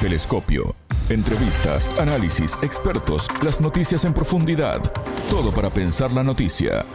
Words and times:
Telescopio. 0.00 0.74
Entrevistas, 1.10 1.90
análisis, 1.98 2.56
expertos, 2.62 3.28
las 3.44 3.60
noticias 3.60 4.06
en 4.06 4.14
profundidad. 4.14 4.80
Todo 5.28 5.52
para 5.52 5.68
pensar 5.68 6.10
la 6.10 6.22
noticia. 6.22 6.86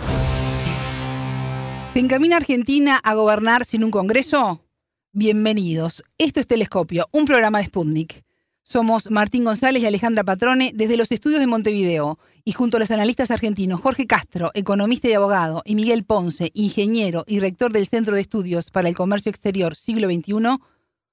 ¿Se 1.94 2.00
encamina 2.00 2.38
Argentina 2.38 3.00
a 3.04 3.14
gobernar 3.14 3.64
sin 3.64 3.84
un 3.84 3.92
Congreso? 3.92 4.66
Bienvenidos. 5.12 6.04
Esto 6.18 6.40
es 6.40 6.48
Telescopio, 6.48 7.08
un 7.12 7.26
programa 7.26 7.60
de 7.60 7.66
Sputnik. 7.66 8.24
Somos 8.64 9.12
Martín 9.12 9.46
González 9.46 9.84
y 9.84 9.86
Alejandra 9.86 10.24
Patrone 10.24 10.72
desde 10.74 10.98
los 10.98 11.12
estudios 11.12 11.40
de 11.40 11.46
Montevideo 11.46 12.18
y 12.44 12.54
junto 12.54 12.78
a 12.78 12.80
los 12.80 12.90
analistas 12.90 13.30
argentinos 13.30 13.82
Jorge 13.82 14.08
Castro, 14.08 14.50
economista 14.56 15.08
y 15.08 15.14
abogado, 15.14 15.62
y 15.64 15.76
Miguel 15.76 16.06
Ponce, 16.06 16.50
ingeniero 16.56 17.24
y 17.28 17.40
rector 17.40 17.72
del 17.72 17.86
Centro 17.86 18.16
de 18.16 18.22
Estudios 18.22 18.72
para 18.72 18.90
el 18.90 18.96
Comercio 18.96 19.30
Exterior 19.30 19.76
Siglo 19.76 20.08
XXI, 20.10 20.58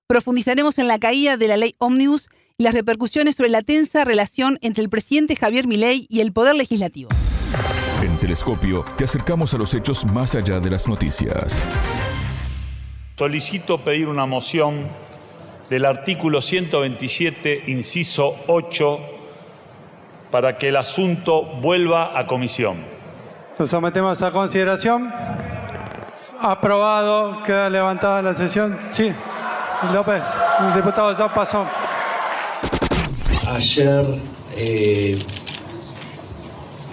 profundizaremos 0.07 0.79
en 0.79 0.89
la 0.89 0.99
caída 0.99 1.37
de 1.37 1.49
la 1.49 1.57
ley 1.57 1.75
Omnibus 1.79 2.29
y 2.59 2.65
las 2.65 2.75
repercusiones 2.75 3.37
sobre 3.37 3.51
la 3.51 3.63
tensa 3.63 4.05
relación 4.05 4.59
entre 4.61 4.83
el 4.83 4.91
presidente 4.91 5.37
Javier 5.37 5.67
Milei 5.67 6.07
y 6.09 6.21
el 6.21 6.33
Poder 6.33 6.55
Legislativo. 6.55 7.11
En 8.03 8.17
Telescopio 8.19 8.85
te 8.97 9.05
acercamos 9.05 9.55
a 9.55 9.59
los 9.59 9.75
hechos 9.75 10.05
más 10.05 10.35
allá 10.35 10.61
de 10.61 10.71
las 10.71 10.89
noticias. 10.89 11.63
Solicito 13.17 13.79
pedir 13.85 14.09
una 14.09 14.27
moción 14.27 14.89
del 15.71 15.85
artículo 15.85 16.43
127, 16.43 17.65
inciso 17.69 18.35
8, 18.47 18.99
para 20.31 20.59
que 20.59 20.69
el 20.69 20.77
asunto 20.77 21.45
vuelva 21.45 22.19
a 22.19 22.27
comisión. 22.27 22.77
Lo 23.59 23.67
sometemos 23.67 24.23
a 24.23 24.31
consideración. 24.31 25.13
Aprobado. 26.41 27.43
Queda 27.43 27.71
levantada 27.71 28.23
la 28.23 28.35
sesión. 28.35 28.79
Sí. 28.91 29.13
López, 29.91 30.23
el 30.61 30.75
diputado 30.75 31.13
ya 31.17 31.33
pasó. 31.33 31.67
Ayer, 33.49 34.19
eh, 34.57 35.19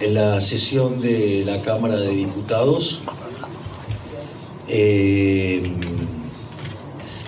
en 0.00 0.14
la 0.14 0.40
sesión 0.40 1.00
de 1.00 1.44
la 1.46 1.62
Cámara 1.62 1.96
de 1.96 2.08
Diputados, 2.08 3.02
eh, 4.66 5.72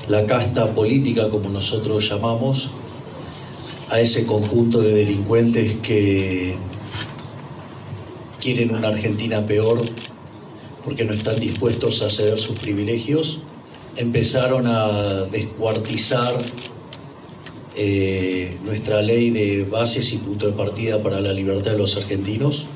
la 0.08 0.26
casta 0.26 0.74
política, 0.74 1.30
como 1.30 1.48
nosotros 1.48 2.08
llamamos, 2.08 2.72
a 3.88 4.00
ese 4.00 4.26
conjunto 4.26 4.80
de 4.80 4.92
delincuentes 4.92 5.74
que 5.82 6.56
quieren 8.40 8.74
una 8.74 8.88
Argentina 8.88 9.46
peor 9.46 9.80
porque 10.84 11.04
no 11.04 11.12
están 11.12 11.36
dispuestos 11.36 12.02
a 12.02 12.10
ceder 12.10 12.38
sus 12.38 12.58
privilegios, 12.58 13.42
empezaron 13.96 14.66
a 14.66 15.22
descuartizar 15.24 16.36
eh, 17.76 18.58
nuestra 18.64 19.02
ley 19.02 19.30
de 19.30 19.64
bases 19.64 20.12
y 20.12 20.18
punto 20.18 20.46
de 20.46 20.52
partida 20.52 21.02
para 21.02 21.20
la 21.20 21.32
libertad 21.32 21.72
de 21.72 21.78
los 21.78 21.96
argentinos 21.96 22.66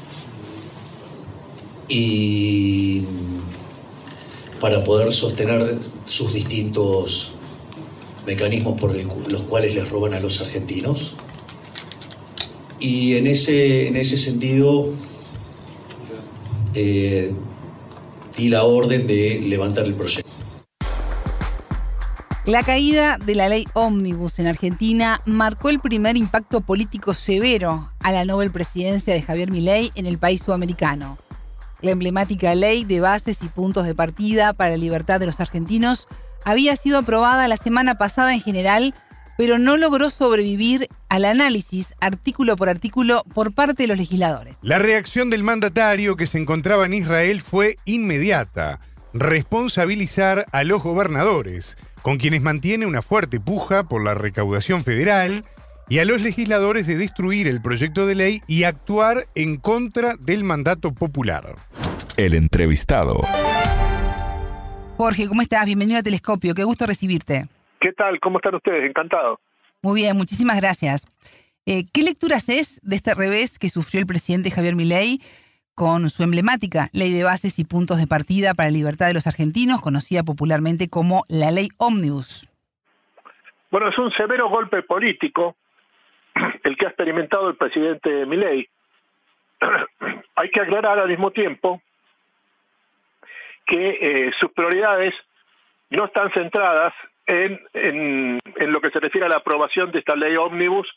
y 1.89 3.03
para 4.61 4.83
poder 4.85 5.13
sostener 5.13 5.79
sus 6.05 6.33
distintos 6.33 7.33
mecanismos 8.27 8.81
por 8.81 8.95
los 8.95 9.43
cuales 9.43 9.75
les 9.75 9.89
roban 9.89 10.15
a 10.15 10.21
los 10.21 10.41
argentinos. 10.41 11.15
Y 12.81 13.15
en 13.15 13.27
ese, 13.27 13.89
en 13.89 13.97
ese 13.97 14.19
sentido 14.19 14.93
eh, 16.75 17.33
di 18.37 18.49
la 18.49 18.65
orden 18.65 19.07
de 19.07 19.41
levantar 19.41 19.87
el 19.87 19.95
proyecto. 19.95 20.36
La 22.47 22.63
caída 22.63 23.19
de 23.19 23.35
la 23.35 23.49
ley 23.49 23.67
Omnibus 23.73 24.39
en 24.39 24.47
Argentina 24.47 25.21
marcó 25.27 25.69
el 25.69 25.81
primer 25.81 26.17
impacto 26.17 26.61
político 26.61 27.13
severo 27.13 27.91
a 27.99 28.13
la 28.13 28.25
Nobel 28.25 28.53
Presidencia 28.53 29.13
de 29.13 29.21
Javier 29.21 29.51
Milei 29.51 29.91
en 29.97 30.07
el 30.07 30.19
país 30.19 30.43
sudamericano. 30.45 31.19
La 31.81 31.91
emblemática 31.91 32.55
ley 32.55 32.85
de 32.85 33.01
bases 33.01 33.39
y 33.43 33.49
puntos 33.49 33.85
de 33.85 33.97
partida 33.97 34.53
para 34.53 34.71
la 34.71 34.77
libertad 34.77 35.19
de 35.19 35.27
los 35.27 35.41
argentinos 35.41 36.07
había 36.45 36.77
sido 36.77 36.99
aprobada 36.99 37.49
la 37.49 37.57
semana 37.57 37.97
pasada 37.97 38.33
en 38.33 38.41
general, 38.41 38.95
pero 39.37 39.59
no 39.59 39.77
logró 39.77 40.09
sobrevivir 40.09 40.87
al 41.09 41.25
análisis 41.25 41.95
artículo 42.01 42.55
por 42.55 42.69
artículo 42.69 43.25
por 43.35 43.55
parte 43.55 43.83
de 43.83 43.89
los 43.89 43.99
legisladores. 43.99 44.57
La 44.63 44.79
reacción 44.79 45.31
del 45.31 45.43
mandatario 45.43 46.15
que 46.15 46.29
se 46.29 46.39
encontraba 46.39 46.87
en 46.87 46.95
Israel 46.95 47.43
fue 47.43 47.75
inmediata, 47.87 48.79
responsabilizar 49.13 50.47
a 50.53 50.63
los 50.63 50.85
gobernadores 50.85 51.77
con 52.07 52.19
quienes 52.19 52.41
mantiene 52.41 52.87
una 52.87 53.03
fuerte 53.03 53.41
puja 53.41 53.83
por 53.83 54.01
la 54.05 54.15
recaudación 54.15 54.85
federal, 54.85 55.43
y 55.89 55.99
a 55.99 56.05
los 56.05 56.23
legisladores 56.23 56.87
de 56.87 56.97
destruir 56.97 57.49
el 57.49 57.61
proyecto 57.61 58.07
de 58.07 58.15
ley 58.15 58.43
y 58.47 58.63
actuar 58.63 59.17
en 59.35 59.57
contra 59.57 60.15
del 60.15 60.45
mandato 60.45 60.95
popular. 60.95 61.57
El 62.17 62.35
entrevistado. 62.35 63.17
Jorge, 64.97 65.27
¿cómo 65.27 65.43
estás? 65.43 65.67
Bienvenido 65.67 65.99
a 65.99 66.05
Telescopio, 66.05 66.55
qué 66.55 66.63
gusto 66.63 66.87
recibirte. 66.87 67.47
¿Qué 67.81 67.93
tal? 67.93 68.21
¿Cómo 68.21 68.39
están 68.39 68.55
ustedes? 68.55 68.89
Encantado. 68.89 69.41
Muy 69.83 70.03
bien, 70.03 70.17
muchísimas 70.17 70.61
gracias. 70.61 71.09
Eh, 71.67 71.87
¿Qué 71.93 72.05
lecturas 72.05 72.49
es 72.49 72.81
de 72.85 72.95
este 72.95 73.17
revés 73.17 73.59
que 73.59 73.69
sufrió 73.69 74.01
el 74.01 74.07
presidente 74.07 74.53
Javier 74.53 74.77
Milei 74.77 75.19
con 75.77 76.09
su 76.09 76.25
emblemática 76.25 76.89
Ley 76.95 77.13
de 77.13 77.23
Bases 77.23 77.59
y 77.59 77.65
Puntos 77.65 77.99
de 77.99 78.07
Partida 78.07 78.55
para 78.55 78.71
la 78.71 78.77
Libertad 78.77 79.09
de 79.09 79.15
los 79.15 79.27
Argentinos, 79.27 79.83
conocida 79.83 80.23
popularmente 80.25 80.89
como 80.89 81.23
la 81.29 81.51
Ley 81.51 81.69
Omnibus. 81.77 82.51
Bueno, 83.71 83.89
es 83.91 83.99
un 83.99 84.11
severo 84.13 84.49
golpe 84.49 84.83
político 84.83 85.55
el 86.65 86.77
que 86.77 86.87
ha 86.87 86.89
experimentado 86.89 87.51
el 87.51 87.57
presidente 87.57 88.25
Milei. 88.25 88.69
Hay 90.37 90.51
que 90.51 90.61
aclarar 90.63 90.99
al 90.99 91.09
mismo 91.09 91.31
tiempo 91.31 91.83
que 93.67 93.99
eh, 94.01 94.33
sus 94.41 94.51
prioridades 94.53 95.15
no 95.91 96.07
están 96.07 96.33
centradas 96.33 96.95
en, 97.27 97.61
en, 97.75 98.41
en, 98.57 98.73
lo 98.73 98.81
que 98.81 98.91
se 98.91 99.01
refiere 99.01 99.27
a 99.27 99.29
la 99.31 99.37
aprobación 99.37 99.91
de 99.91 99.99
esta 99.99 100.17
ley 100.17 100.37
ómnibus 100.37 100.89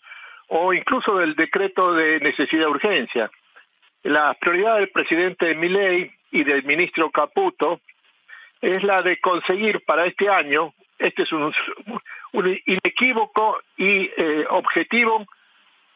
o 0.48 0.74
incluso 0.74 1.18
del 1.18 1.36
decreto 1.36 1.94
de 1.94 2.20
necesidad 2.22 2.62
de 2.62 2.72
urgencia. 2.72 3.32
La 4.04 4.34
prioridad 4.36 4.78
del 4.78 4.90
presidente 4.90 5.54
Milei 5.56 6.12
y 6.32 6.44
del 6.44 6.64
ministro 6.64 7.10
Caputo 7.12 7.82
es 8.62 8.84
la 8.84 9.02
de 9.02 9.20
conseguir 9.20 9.84
para 9.86 10.06
este 10.06 10.30
año, 10.30 10.74
este 10.98 11.24
es 11.24 11.32
un, 11.32 11.54
un 12.34 12.60
inequívoco 12.66 13.60
y 13.78 14.10
eh, 14.16 14.46
objetivo 14.50 15.26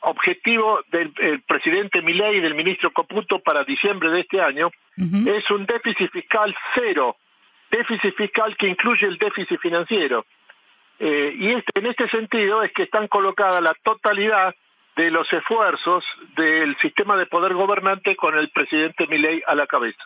objetivo 0.06 0.82
del 0.92 1.14
presidente 1.48 2.02
Milei 2.02 2.38
y 2.38 2.42
del 2.42 2.56
ministro 2.56 2.92
Caputo 2.92 3.40
para 3.40 3.64
diciembre 3.64 4.12
de 4.12 4.20
este 4.22 4.42
año 4.42 4.70
es 4.98 5.50
un 5.50 5.66
déficit 5.66 6.12
fiscal 6.12 6.54
cero, 6.76 7.16
déficit 7.72 8.16
fiscal 8.16 8.56
que 8.58 8.68
incluye 8.68 9.08
el 9.08 9.18
déficit 9.18 9.60
financiero. 9.60 10.26
Eh, 11.00 11.34
y 11.38 11.48
este, 11.50 11.80
en 11.80 11.86
este 11.88 12.08
sentido 12.10 12.62
es 12.64 12.72
que 12.74 12.84
están 12.84 13.08
colocadas 13.08 13.64
la 13.64 13.74
totalidad 13.84 14.54
de 14.96 15.12
los 15.12 15.32
esfuerzos 15.32 16.04
del 16.36 16.78
sistema 16.78 17.18
de 17.18 17.26
poder 17.26 17.54
gobernante 17.54 18.16
con 18.16 18.38
el 18.38 18.50
presidente 18.50 19.08
Milei 19.08 19.42
a 19.48 19.56
la 19.56 19.68
cabeza. 19.68 20.04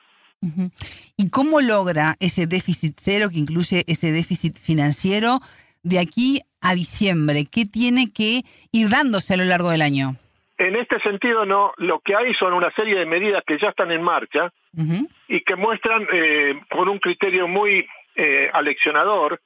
¿Y 1.18 1.30
cómo 1.30 1.62
logra 1.62 2.16
ese 2.20 2.48
déficit 2.48 2.96
cero 3.00 3.28
que 3.32 3.40
incluye 3.40 3.84
ese 3.88 4.12
déficit 4.12 4.58
financiero 4.58 5.40
de 5.84 6.00
aquí 6.00 6.42
a 6.62 6.76
diciembre? 6.76 7.46
¿Qué 7.52 7.66
tiene 7.66 8.14
que 8.14 8.44
ir 8.72 8.90
dándose 8.90 9.34
a 9.34 9.38
lo 9.38 9.46
largo 9.46 9.72
del 9.72 9.82
año? 9.82 10.16
En 10.58 10.76
este 10.76 11.00
sentido, 11.00 11.46
no. 11.46 11.74
Lo 11.78 12.00
que 12.00 12.16
hay 12.16 12.34
son 12.34 12.54
una 12.54 12.72
serie 12.72 12.96
de 12.96 13.06
medidas 13.06 13.44
que 13.46 13.58
ya 13.60 13.70
están 13.70 13.92
en 13.92 14.02
marcha 14.02 14.52
y 15.28 15.42
que 15.42 15.56
muestran 15.56 16.08
eh, 16.14 16.62
con 16.70 16.88
un 16.88 17.00
criterio 17.00 17.48
muy 17.48 17.86
eh, 18.16 18.50
aleccionador 18.54 19.42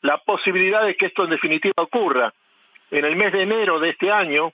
la 0.00 0.18
posibilidad 0.18 0.84
de 0.84 0.96
que 0.96 1.06
esto 1.06 1.24
en 1.24 1.30
definitiva 1.30 1.74
ocurra. 1.76 2.34
En 2.90 3.04
el 3.04 3.16
mes 3.16 3.32
de 3.32 3.42
enero 3.42 3.78
de 3.78 3.90
este 3.90 4.10
año, 4.10 4.52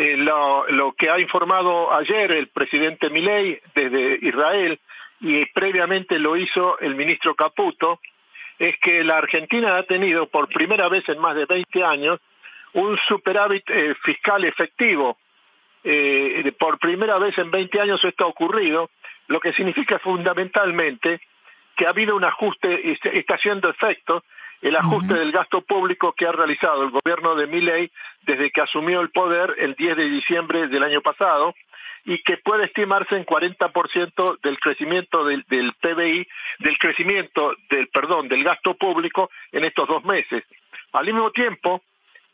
eh, 0.00 0.16
lo, 0.16 0.94
que 0.96 1.10
ha 1.10 1.18
informado 1.18 1.92
ayer 1.92 2.30
el 2.30 2.46
presidente 2.50 3.10
Milei 3.10 3.60
desde 3.74 4.20
Israel 4.22 4.78
y 5.18 5.44
previamente 5.46 6.20
lo 6.20 6.36
hizo 6.36 6.78
el 6.78 6.94
ministro 6.94 7.34
Caputo, 7.34 7.98
es 8.60 8.76
que 8.78 9.02
la 9.02 9.18
Argentina 9.18 9.76
ha 9.76 9.82
tenido 9.82 10.28
por 10.28 10.46
primera 10.50 10.88
vez 10.88 11.08
en 11.08 11.18
más 11.18 11.34
de 11.34 11.46
20 11.46 11.82
años 11.82 12.20
un 12.74 12.96
superávit 13.08 13.68
eh, 13.70 13.96
fiscal 14.04 14.44
efectivo. 14.44 15.18
Eh, 15.82 16.52
por 16.56 16.78
primera 16.78 17.18
vez 17.18 17.36
en 17.36 17.50
20 17.50 17.80
años 17.80 18.04
esto 18.04 18.22
ha 18.22 18.28
ocurrido, 18.28 18.90
lo 19.26 19.40
que 19.40 19.52
significa 19.52 19.98
fundamentalmente 19.98 21.20
que 21.76 21.86
ha 21.86 21.90
habido 21.90 22.14
un 22.14 22.22
ajuste, 22.22 22.92
está 23.18 23.34
haciendo 23.34 23.68
efecto 23.68 24.22
el 24.62 24.76
ajuste 24.76 25.14
del 25.14 25.32
gasto 25.32 25.60
público 25.62 26.12
que 26.12 26.26
ha 26.26 26.32
realizado 26.32 26.82
el 26.82 26.90
gobierno 26.90 27.34
de 27.36 27.46
Milei 27.46 27.90
desde 28.22 28.50
que 28.50 28.60
asumió 28.60 29.00
el 29.00 29.10
poder 29.10 29.54
el 29.58 29.74
10 29.74 29.96
de 29.96 30.10
diciembre 30.10 30.68
del 30.68 30.82
año 30.82 31.00
pasado 31.00 31.54
y 32.04 32.22
que 32.22 32.38
puede 32.38 32.64
estimarse 32.64 33.16
en 33.16 33.26
40% 33.26 34.40
del 34.42 34.58
crecimiento 34.58 35.24
del, 35.24 35.44
del 35.48 35.72
PBI, 35.74 36.26
del 36.60 36.78
crecimiento 36.78 37.54
del 37.70 37.88
perdón, 37.88 38.28
del 38.28 38.42
gasto 38.42 38.74
público 38.74 39.30
en 39.52 39.64
estos 39.64 39.86
dos 39.86 40.04
meses. 40.04 40.42
Al 40.92 41.06
mismo 41.06 41.30
tiempo, 41.32 41.82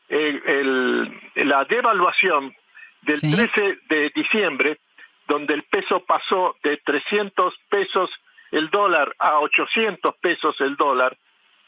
la 0.08 1.64
devaluación 1.64 2.54
del 3.02 3.20
13 3.20 3.78
de 3.88 4.10
diciembre, 4.14 4.78
donde 5.26 5.54
el 5.54 5.64
peso 5.64 6.04
pasó 6.04 6.56
de 6.62 6.76
300 6.78 7.54
pesos 7.68 8.10
el 8.52 8.70
dólar 8.70 9.14
a 9.18 9.40
800 9.40 10.14
pesos 10.20 10.60
el 10.60 10.76
dólar, 10.76 11.16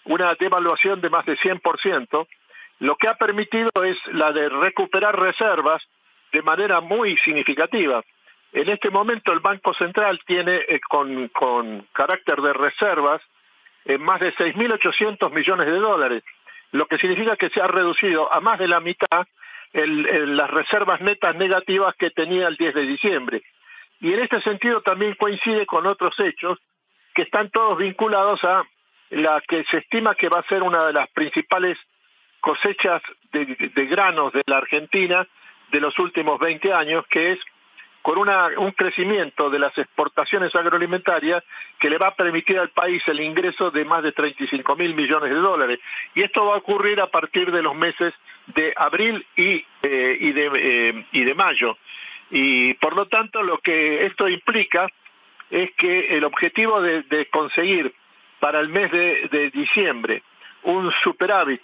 una 0.06 0.34
devaluación 0.34 1.00
de 1.00 1.10
más 1.10 1.26
de 1.26 1.36
100%, 1.36 2.26
lo 2.80 2.96
que 2.96 3.08
ha 3.08 3.14
permitido 3.14 3.70
es 3.84 3.96
la 4.08 4.32
de 4.32 4.48
recuperar 4.48 5.18
reservas 5.18 5.82
de 6.32 6.42
manera 6.42 6.80
muy 6.80 7.16
significativa. 7.18 8.02
En 8.52 8.68
este 8.68 8.90
momento 8.90 9.32
el 9.32 9.40
Banco 9.40 9.74
Central 9.74 10.20
tiene 10.26 10.56
eh, 10.56 10.80
con, 10.88 11.86
carácter 11.92 12.40
de 12.40 12.52
reservas 12.52 13.20
eh, 13.84 13.98
más 13.98 14.20
de 14.20 14.34
6.800 14.34 15.30
millones 15.32 15.66
de 15.66 15.78
dólares, 15.78 16.22
lo 16.72 16.86
que 16.86 16.98
significa 16.98 17.36
que 17.36 17.50
se 17.50 17.60
ha 17.60 17.66
reducido 17.66 18.32
a 18.32 18.40
más 18.40 18.58
de 18.58 18.68
la 18.68 18.80
mitad 18.80 19.26
las 19.72 20.50
reservas 20.50 21.02
netas 21.02 21.36
negativas 21.36 21.94
que 21.96 22.10
tenía 22.10 22.48
el 22.48 22.56
10 22.56 22.74
de 22.74 22.82
diciembre. 22.82 23.42
Y 24.00 24.12
en 24.12 24.20
este 24.20 24.40
sentido 24.40 24.80
también 24.80 25.14
coincide 25.16 25.66
con 25.66 25.86
otros 25.86 26.18
hechos 26.18 26.58
que 27.14 27.22
están 27.22 27.50
todos 27.50 27.76
vinculados 27.76 28.42
a 28.44 28.64
la 29.10 29.40
que 29.46 29.64
se 29.64 29.78
estima 29.78 30.14
que 30.14 30.28
va 30.28 30.40
a 30.40 30.48
ser 30.48 30.62
una 30.62 30.86
de 30.86 30.92
las 30.92 31.08
principales 31.10 31.78
cosechas 32.40 33.02
de, 33.32 33.44
granos 33.86 34.32
de 34.32 34.42
la 34.46 34.58
Argentina 34.58 35.26
de 35.72 35.80
los 35.80 35.98
últimos 35.98 36.38
20 36.38 36.72
años, 36.72 37.04
que 37.10 37.32
es 37.32 37.40
con 38.02 38.18
una, 38.18 38.50
un 38.58 38.70
crecimiento 38.70 39.50
de 39.50 39.58
las 39.58 39.76
exportaciones 39.76 40.54
agroalimentarias 40.54 41.42
que 41.80 41.90
le 41.90 41.98
va 41.98 42.08
a 42.08 42.14
permitir 42.14 42.56
al 42.56 42.70
país 42.70 43.02
el 43.08 43.20
ingreso 43.20 43.72
de 43.72 43.84
más 43.84 44.04
de 44.04 44.12
35 44.12 44.76
mil 44.76 44.94
millones 44.94 45.30
de 45.30 45.36
dólares. 45.40 45.80
Y 46.14 46.22
esto 46.22 46.46
va 46.46 46.54
a 46.54 46.58
ocurrir 46.58 47.00
a 47.00 47.08
partir 47.08 47.50
de 47.50 47.62
los 47.62 47.74
meses 47.74 48.14
de 48.54 48.72
abril 48.76 49.26
y, 49.34 49.64
eh, 49.82 50.18
y, 50.20 50.30
de, 50.30 50.50
eh, 50.54 51.06
y 51.10 51.24
de 51.24 51.34
mayo. 51.34 51.76
Y 52.30 52.74
por 52.74 52.94
lo 52.94 53.06
tanto 53.06 53.42
lo 53.42 53.58
que 53.58 54.06
esto 54.06 54.28
implica 54.28 54.86
es 55.50 55.72
que 55.72 56.16
el 56.16 56.22
objetivo 56.22 56.80
de, 56.80 57.02
de 57.02 57.26
conseguir 57.26 57.92
para 58.40 58.60
el 58.60 58.68
mes 58.68 58.90
de, 58.90 59.28
de 59.30 59.50
diciembre 59.50 60.22
un 60.66 60.92
superávit 61.02 61.60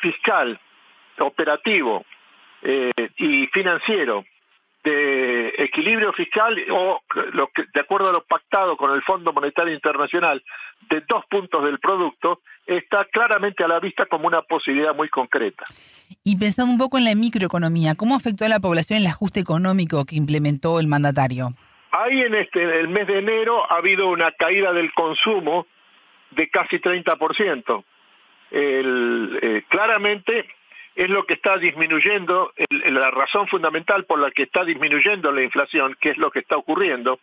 fiscal, 0.00 0.58
operativo 1.18 2.04
eh, 2.62 2.92
y 3.16 3.46
financiero 3.48 4.24
de 4.84 5.48
equilibrio 5.56 6.12
fiscal 6.12 6.62
o 6.70 7.00
lo 7.32 7.48
que, 7.48 7.64
de 7.72 7.80
acuerdo 7.80 8.10
a 8.10 8.12
lo 8.12 8.22
pactado 8.24 8.76
con 8.76 8.92
el 8.92 9.02
Fondo 9.02 9.32
Monetario 9.32 9.72
Internacional 9.72 10.42
de 10.90 11.02
dos 11.08 11.24
puntos 11.30 11.64
del 11.64 11.78
producto 11.78 12.40
está 12.66 13.06
claramente 13.06 13.64
a 13.64 13.68
la 13.68 13.80
vista 13.80 14.04
como 14.04 14.26
una 14.26 14.42
posibilidad 14.42 14.94
muy 14.94 15.08
concreta. 15.08 15.64
Y 16.22 16.36
pensando 16.36 16.70
un 16.70 16.78
poco 16.78 16.98
en 16.98 17.04
la 17.04 17.14
microeconomía, 17.14 17.94
¿cómo 17.94 18.14
afectó 18.14 18.44
a 18.44 18.48
la 18.48 18.60
población 18.60 18.98
el 18.98 19.06
ajuste 19.06 19.40
económico 19.40 20.04
que 20.04 20.16
implementó 20.16 20.78
el 20.78 20.86
mandatario? 20.86 21.48
Ahí 21.90 22.20
en 22.20 22.34
este 22.34 22.62
en 22.62 22.70
el 22.70 22.88
mes 22.88 23.06
de 23.06 23.20
enero 23.20 23.70
ha 23.70 23.76
habido 23.76 24.08
una 24.08 24.32
caída 24.32 24.72
del 24.74 24.92
consumo 24.92 25.66
de 26.34 26.48
casi 26.50 26.78
30% 26.78 27.84
el, 28.54 29.38
eh, 29.42 29.62
claramente 29.68 30.46
es 30.94 31.10
lo 31.10 31.26
que 31.26 31.34
está 31.34 31.58
disminuyendo, 31.58 32.52
la 32.70 33.10
razón 33.10 33.48
fundamental 33.48 34.04
por 34.04 34.20
la 34.20 34.30
que 34.30 34.44
está 34.44 34.64
disminuyendo 34.64 35.32
la 35.32 35.42
inflación, 35.42 35.96
que 36.00 36.10
es 36.10 36.18
lo 36.18 36.30
que 36.30 36.38
está 36.38 36.56
ocurriendo. 36.56 37.18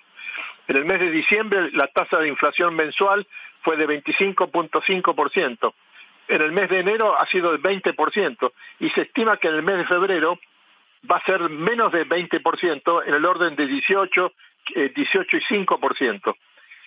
En 0.68 0.76
el 0.76 0.84
mes 0.84 1.00
de 1.00 1.10
diciembre 1.10 1.72
la 1.72 1.88
tasa 1.88 2.18
de 2.20 2.28
inflación 2.28 2.76
mensual 2.76 3.26
fue 3.62 3.78
de 3.78 3.88
25.5%. 3.88 5.74
En 6.28 6.42
el 6.42 6.52
mes 6.52 6.70
de 6.70 6.80
enero 6.80 7.18
ha 7.18 7.26
sido 7.28 7.54
de 7.54 7.60
20% 7.60 8.52
y 8.80 8.90
se 8.90 9.02
estima 9.04 9.38
que 9.38 9.48
en 9.48 9.56
el 9.56 9.64
mes 9.64 9.78
de 9.78 9.86
febrero 9.86 10.38
va 11.10 11.18
a 11.18 11.26
ser 11.26 11.50
menos 11.50 11.94
de 11.94 12.06
20%, 12.06 13.04
en 13.08 13.14
el 13.14 13.26
orden 13.26 13.56
de 13.56 13.68
18, 13.68 14.34
18 14.96 15.38
eh, 15.38 15.40
y 15.50 15.56
5%. 15.56 16.36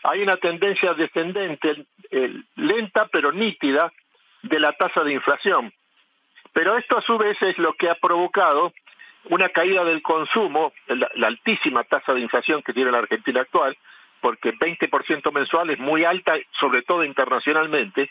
Hay 0.04 0.22
una 0.22 0.36
tendencia 0.36 0.94
descendente, 0.94 1.86
eh, 2.10 2.42
lenta 2.56 3.08
pero 3.10 3.32
nítida, 3.32 3.92
de 4.42 4.60
la 4.60 4.72
tasa 4.74 5.02
de 5.02 5.14
inflación. 5.14 5.72
Pero 6.52 6.76
esto 6.76 6.98
a 6.98 7.02
su 7.02 7.16
vez 7.16 7.40
es 7.42 7.56
lo 7.58 7.72
que 7.72 7.88
ha 7.88 7.94
provocado 7.94 8.72
una 9.30 9.48
caída 9.48 9.82
del 9.84 10.02
consumo, 10.02 10.72
la, 10.88 11.26
altísima 11.26 11.84
tasa 11.84 12.12
de 12.12 12.20
inflación 12.20 12.62
que 12.62 12.74
tiene 12.74 12.90
la 12.90 12.98
Argentina 12.98 13.40
actual, 13.40 13.76
porque 14.20 14.52
20% 14.52 15.32
mensual 15.32 15.70
es 15.70 15.78
muy 15.78 16.04
alta, 16.04 16.34
sobre 16.60 16.82
todo 16.82 17.04
internacionalmente, 17.04 18.10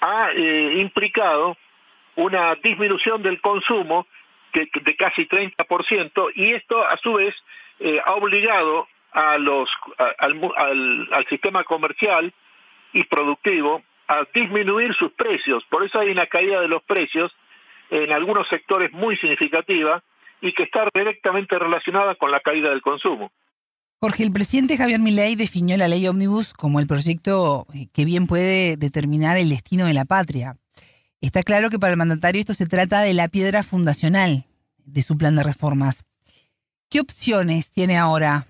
ha 0.00 0.30
eh, 0.32 0.78
implicado 0.78 1.58
una 2.16 2.54
disminución 2.54 3.22
del 3.22 3.40
consumo 3.42 4.06
de 4.54 4.96
casi 4.96 5.26
30% 5.26 6.32
y 6.34 6.54
esto 6.54 6.82
a 6.82 6.96
su 6.96 7.12
vez 7.12 7.34
eh, 7.80 8.00
ha 8.04 8.14
obligado 8.14 8.88
a 9.12 9.38
los, 9.38 9.68
al, 10.18 11.08
al 11.12 11.26
sistema 11.28 11.64
comercial 11.64 12.32
y 12.92 13.04
productivo 13.04 13.82
a 14.08 14.26
disminuir 14.34 14.94
sus 14.94 15.12
precios. 15.12 15.64
Por 15.70 15.84
eso 15.84 15.98
hay 15.98 16.10
una 16.10 16.26
caída 16.26 16.60
de 16.60 16.68
los 16.68 16.82
precios 16.82 17.32
en 17.90 18.12
algunos 18.12 18.48
sectores 18.48 18.92
muy 18.92 19.16
significativa 19.16 20.02
y 20.40 20.52
que 20.52 20.64
está 20.64 20.88
directamente 20.94 21.58
relacionada 21.58 22.14
con 22.14 22.30
la 22.30 22.40
caída 22.40 22.70
del 22.70 22.82
consumo. 22.82 23.32
Jorge, 24.00 24.22
el 24.22 24.30
presidente 24.30 24.76
Javier 24.76 25.00
Milei 25.00 25.34
definió 25.34 25.76
la 25.76 25.88
ley 25.88 26.06
Omnibus 26.06 26.54
como 26.54 26.78
el 26.78 26.86
proyecto 26.86 27.66
que 27.92 28.04
bien 28.04 28.28
puede 28.28 28.76
determinar 28.76 29.36
el 29.36 29.48
destino 29.48 29.86
de 29.86 29.94
la 29.94 30.04
patria. 30.04 30.56
Está 31.20 31.42
claro 31.42 31.68
que 31.68 31.80
para 31.80 31.92
el 31.92 31.98
mandatario 31.98 32.40
esto 32.40 32.54
se 32.54 32.66
trata 32.66 33.00
de 33.00 33.12
la 33.12 33.26
piedra 33.26 33.64
fundacional 33.64 34.44
de 34.84 35.02
su 35.02 35.18
plan 35.18 35.34
de 35.34 35.42
reformas. 35.42 36.04
¿Qué 36.88 37.00
opciones 37.00 37.72
tiene 37.72 37.98
ahora? 37.98 38.46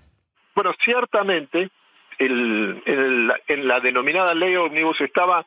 Bueno, 0.58 0.74
ciertamente 0.82 1.70
el, 2.18 2.82
en 3.46 3.68
la 3.68 3.78
denominada 3.78 4.34
ley 4.34 4.56
Omnibus 4.56 5.00
estaba 5.02 5.46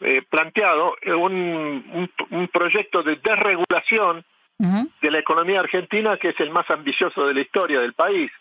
eh, 0.00 0.22
planteado 0.30 0.96
un, 1.18 2.08
un, 2.30 2.48
proyecto 2.48 3.02
de 3.02 3.16
desregulación 3.16 4.24
de 4.58 5.10
la 5.10 5.18
economía 5.18 5.60
argentina 5.60 6.16
que 6.16 6.30
es 6.30 6.40
el 6.40 6.48
más 6.52 6.70
ambicioso 6.70 7.26
de 7.26 7.34
la 7.34 7.40
historia 7.42 7.80
del 7.80 7.92
país. 7.92 8.32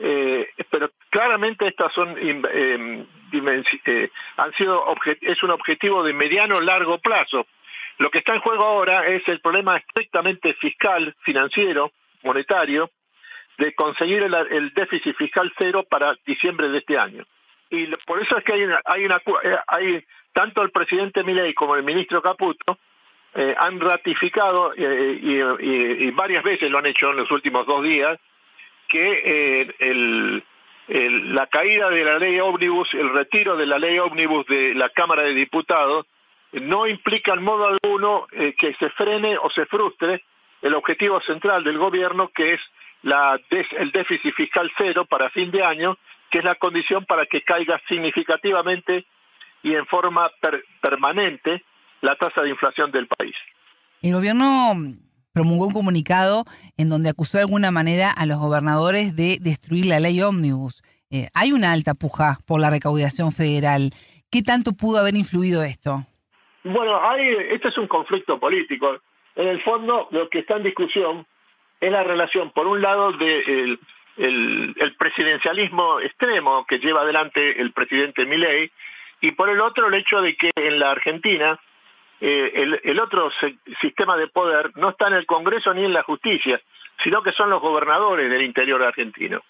Eh, 0.00 0.48
pero 0.68 0.90
claramente 1.10 1.68
estas 1.68 1.92
son 1.92 2.16
eh, 2.18 3.06
eh, 3.32 4.10
han 4.36 4.52
sido 4.54 4.84
es 5.20 5.42
un 5.44 5.50
objetivo 5.52 6.02
de 6.02 6.12
mediano 6.12 6.60
largo 6.60 6.98
plazo. 6.98 7.46
Lo 7.98 8.10
que 8.10 8.18
está 8.18 8.34
en 8.34 8.40
juego 8.40 8.64
ahora 8.64 9.06
es 9.06 9.22
el 9.28 9.40
problema 9.40 9.76
estrictamente 9.76 10.54
fiscal, 10.54 11.14
financiero, 11.22 11.92
monetario, 12.24 12.90
de 13.58 13.74
conseguir 13.74 14.22
el, 14.22 14.74
déficit 14.74 15.16
fiscal 15.16 15.52
cero 15.56 15.84
para 15.88 16.16
diciembre 16.26 16.68
de 16.68 16.78
este 16.78 16.98
año. 16.98 17.24
Y 17.70 17.86
por 18.06 18.22
eso 18.22 18.36
es 18.36 18.44
que 18.44 18.52
hay 18.52 18.62
una, 18.62 18.80
hay 18.84 19.04
una 19.04 19.16
eh, 19.16 19.56
hay 19.66 20.04
tanto 20.32 20.62
el 20.62 20.70
presidente 20.70 21.24
Milei 21.24 21.54
como 21.54 21.74
el 21.74 21.82
ministro 21.82 22.22
Caputo 22.22 22.78
eh, 23.34 23.54
han 23.58 23.80
ratificado 23.80 24.72
eh, 24.76 25.18
y, 25.20 26.10
varias 26.12 26.44
veces 26.44 26.70
lo 26.70 26.78
han 26.78 26.86
hecho 26.86 27.10
en 27.10 27.16
los 27.16 27.30
últimos 27.30 27.66
dos 27.66 27.82
días 27.82 28.18
que 28.88 29.74
el, 29.78 30.44
la 31.34 31.46
caída 31.48 31.90
de 31.90 32.04
la 32.04 32.18
ley 32.18 32.38
ómnibus, 32.38 32.94
el 32.94 33.12
retiro 33.12 33.56
de 33.56 33.66
la 33.66 33.78
ley 33.78 33.98
ómnibus 33.98 34.46
de 34.46 34.74
la 34.74 34.90
Cámara 34.90 35.22
de 35.22 35.34
Diputados 35.34 36.06
no 36.52 36.86
implica 36.86 37.34
en 37.34 37.42
modo 37.42 37.66
alguno 37.66 38.28
que 38.30 38.74
se 38.78 38.90
frene 38.90 39.36
o 39.38 39.50
se 39.50 39.66
frustre 39.66 40.22
el 40.62 40.74
objetivo 40.74 41.20
central 41.22 41.64
del 41.64 41.78
gobierno 41.78 42.28
que 42.28 42.54
es 42.54 42.60
la 43.06 43.40
el 43.50 43.92
déficit 43.92 44.34
fiscal 44.34 44.68
cero 44.76 45.06
para 45.06 45.30
fin 45.30 45.52
de 45.52 45.62
año, 45.62 45.96
que 46.28 46.38
es 46.38 46.44
la 46.44 46.56
condición 46.56 47.04
para 47.04 47.24
que 47.24 47.40
caiga 47.42 47.80
significativamente 47.88 49.06
y 49.62 49.74
en 49.74 49.86
forma 49.86 50.28
permanente 50.80 51.62
la 52.00 52.16
tasa 52.16 52.42
de 52.42 52.50
inflación 52.50 52.90
del 52.90 53.06
país. 53.06 53.36
El 54.02 54.12
gobierno 54.12 54.72
promulgó 55.32 55.68
un 55.68 55.72
comunicado 55.72 56.44
en 56.76 56.88
donde 56.88 57.08
acusó 57.08 57.38
de 57.38 57.44
alguna 57.44 57.70
manera 57.70 58.10
a 58.10 58.26
los 58.26 58.38
gobernadores 58.38 59.14
de 59.14 59.38
destruir 59.40 59.86
la 59.86 60.00
ley 60.00 60.20
ómnibus. 60.20 60.82
Eh, 61.10 61.28
hay 61.32 61.52
una 61.52 61.72
alta 61.72 61.94
puja 61.94 62.38
por 62.44 62.60
la 62.60 62.70
recaudación 62.70 63.30
federal. 63.30 63.90
¿Qué 64.32 64.42
tanto 64.42 64.72
pudo 64.72 64.98
haber 64.98 65.14
influido 65.14 65.62
esto? 65.62 66.04
Bueno, 66.64 67.00
hay, 67.08 67.22
este 67.52 67.68
es 67.68 67.78
un 67.78 67.86
conflicto 67.86 68.40
político. 68.40 68.98
En 69.36 69.46
el 69.46 69.62
fondo, 69.62 70.08
lo 70.10 70.28
que 70.28 70.40
está 70.40 70.56
en 70.56 70.64
discusión 70.64 71.24
es 71.80 71.92
la 71.92 72.02
relación, 72.02 72.50
por 72.50 72.66
un 72.66 72.80
lado, 72.80 73.12
del 73.12 73.78
el, 74.16 74.94
presidencialismo 74.98 76.00
extremo 76.00 76.64
que 76.66 76.78
lleva 76.78 77.02
adelante 77.02 77.60
el 77.60 77.72
presidente 77.72 78.26
Milei, 78.26 78.70
y 79.20 79.32
por 79.32 79.48
el 79.48 79.60
otro, 79.60 79.88
el 79.88 79.94
hecho 79.94 80.20
de 80.20 80.36
que 80.36 80.50
en 80.54 80.78
la 80.78 80.90
Argentina 80.90 81.58
eh, 82.20 82.78
el, 82.82 83.00
otro 83.00 83.30
sistema 83.80 84.16
de 84.16 84.28
poder 84.28 84.70
no 84.76 84.90
está 84.90 85.08
en 85.08 85.14
el 85.14 85.26
Congreso 85.26 85.74
ni 85.74 85.84
en 85.84 85.92
la 85.92 86.02
justicia, 86.02 86.60
sino 87.02 87.22
que 87.22 87.32
son 87.32 87.50
los 87.50 87.60
gobernadores 87.60 88.30
del 88.30 88.42
interior 88.42 88.82
argentino. 88.82 89.42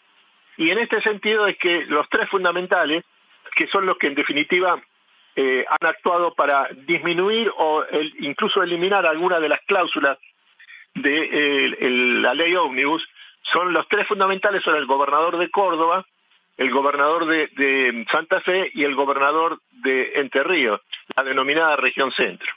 Y 0.56 0.70
en 0.70 0.78
este 0.78 1.00
sentido 1.00 1.46
es 1.46 1.56
que 1.58 1.84
los 1.86 2.08
tres 2.08 2.28
fundamentales, 2.28 3.04
que 3.54 3.66
son 3.68 3.86
los 3.86 3.98
que 3.98 4.08
en 4.08 4.14
definitiva 4.14 4.82
eh, 5.36 5.64
han 5.68 5.88
actuado 5.88 6.34
para 6.34 6.68
disminuir 6.86 7.52
o 7.56 7.84
incluso 8.20 8.62
eliminar 8.62 9.06
algunas 9.06 9.40
de 9.40 9.48
las 9.48 9.60
cláusulas 9.66 10.18
de 10.96 11.76
la 12.20 12.34
ley 12.34 12.54
ómnibus. 12.54 13.06
Son 13.52 13.72
los 13.72 13.86
tres 13.88 14.06
fundamentales, 14.08 14.62
son 14.62 14.76
el 14.76 14.86
gobernador 14.86 15.38
de 15.38 15.50
Córdoba, 15.50 16.04
el 16.56 16.70
gobernador 16.70 17.26
de, 17.26 18.06
Santa 18.10 18.40
Fe 18.40 18.70
y 18.74 18.84
el 18.84 18.94
gobernador 18.94 19.60
de 19.82 20.12
Entre 20.16 20.42
Ríos, 20.42 20.80
la 21.14 21.22
denominada 21.22 21.76
región 21.76 22.10
centro. 22.12 22.48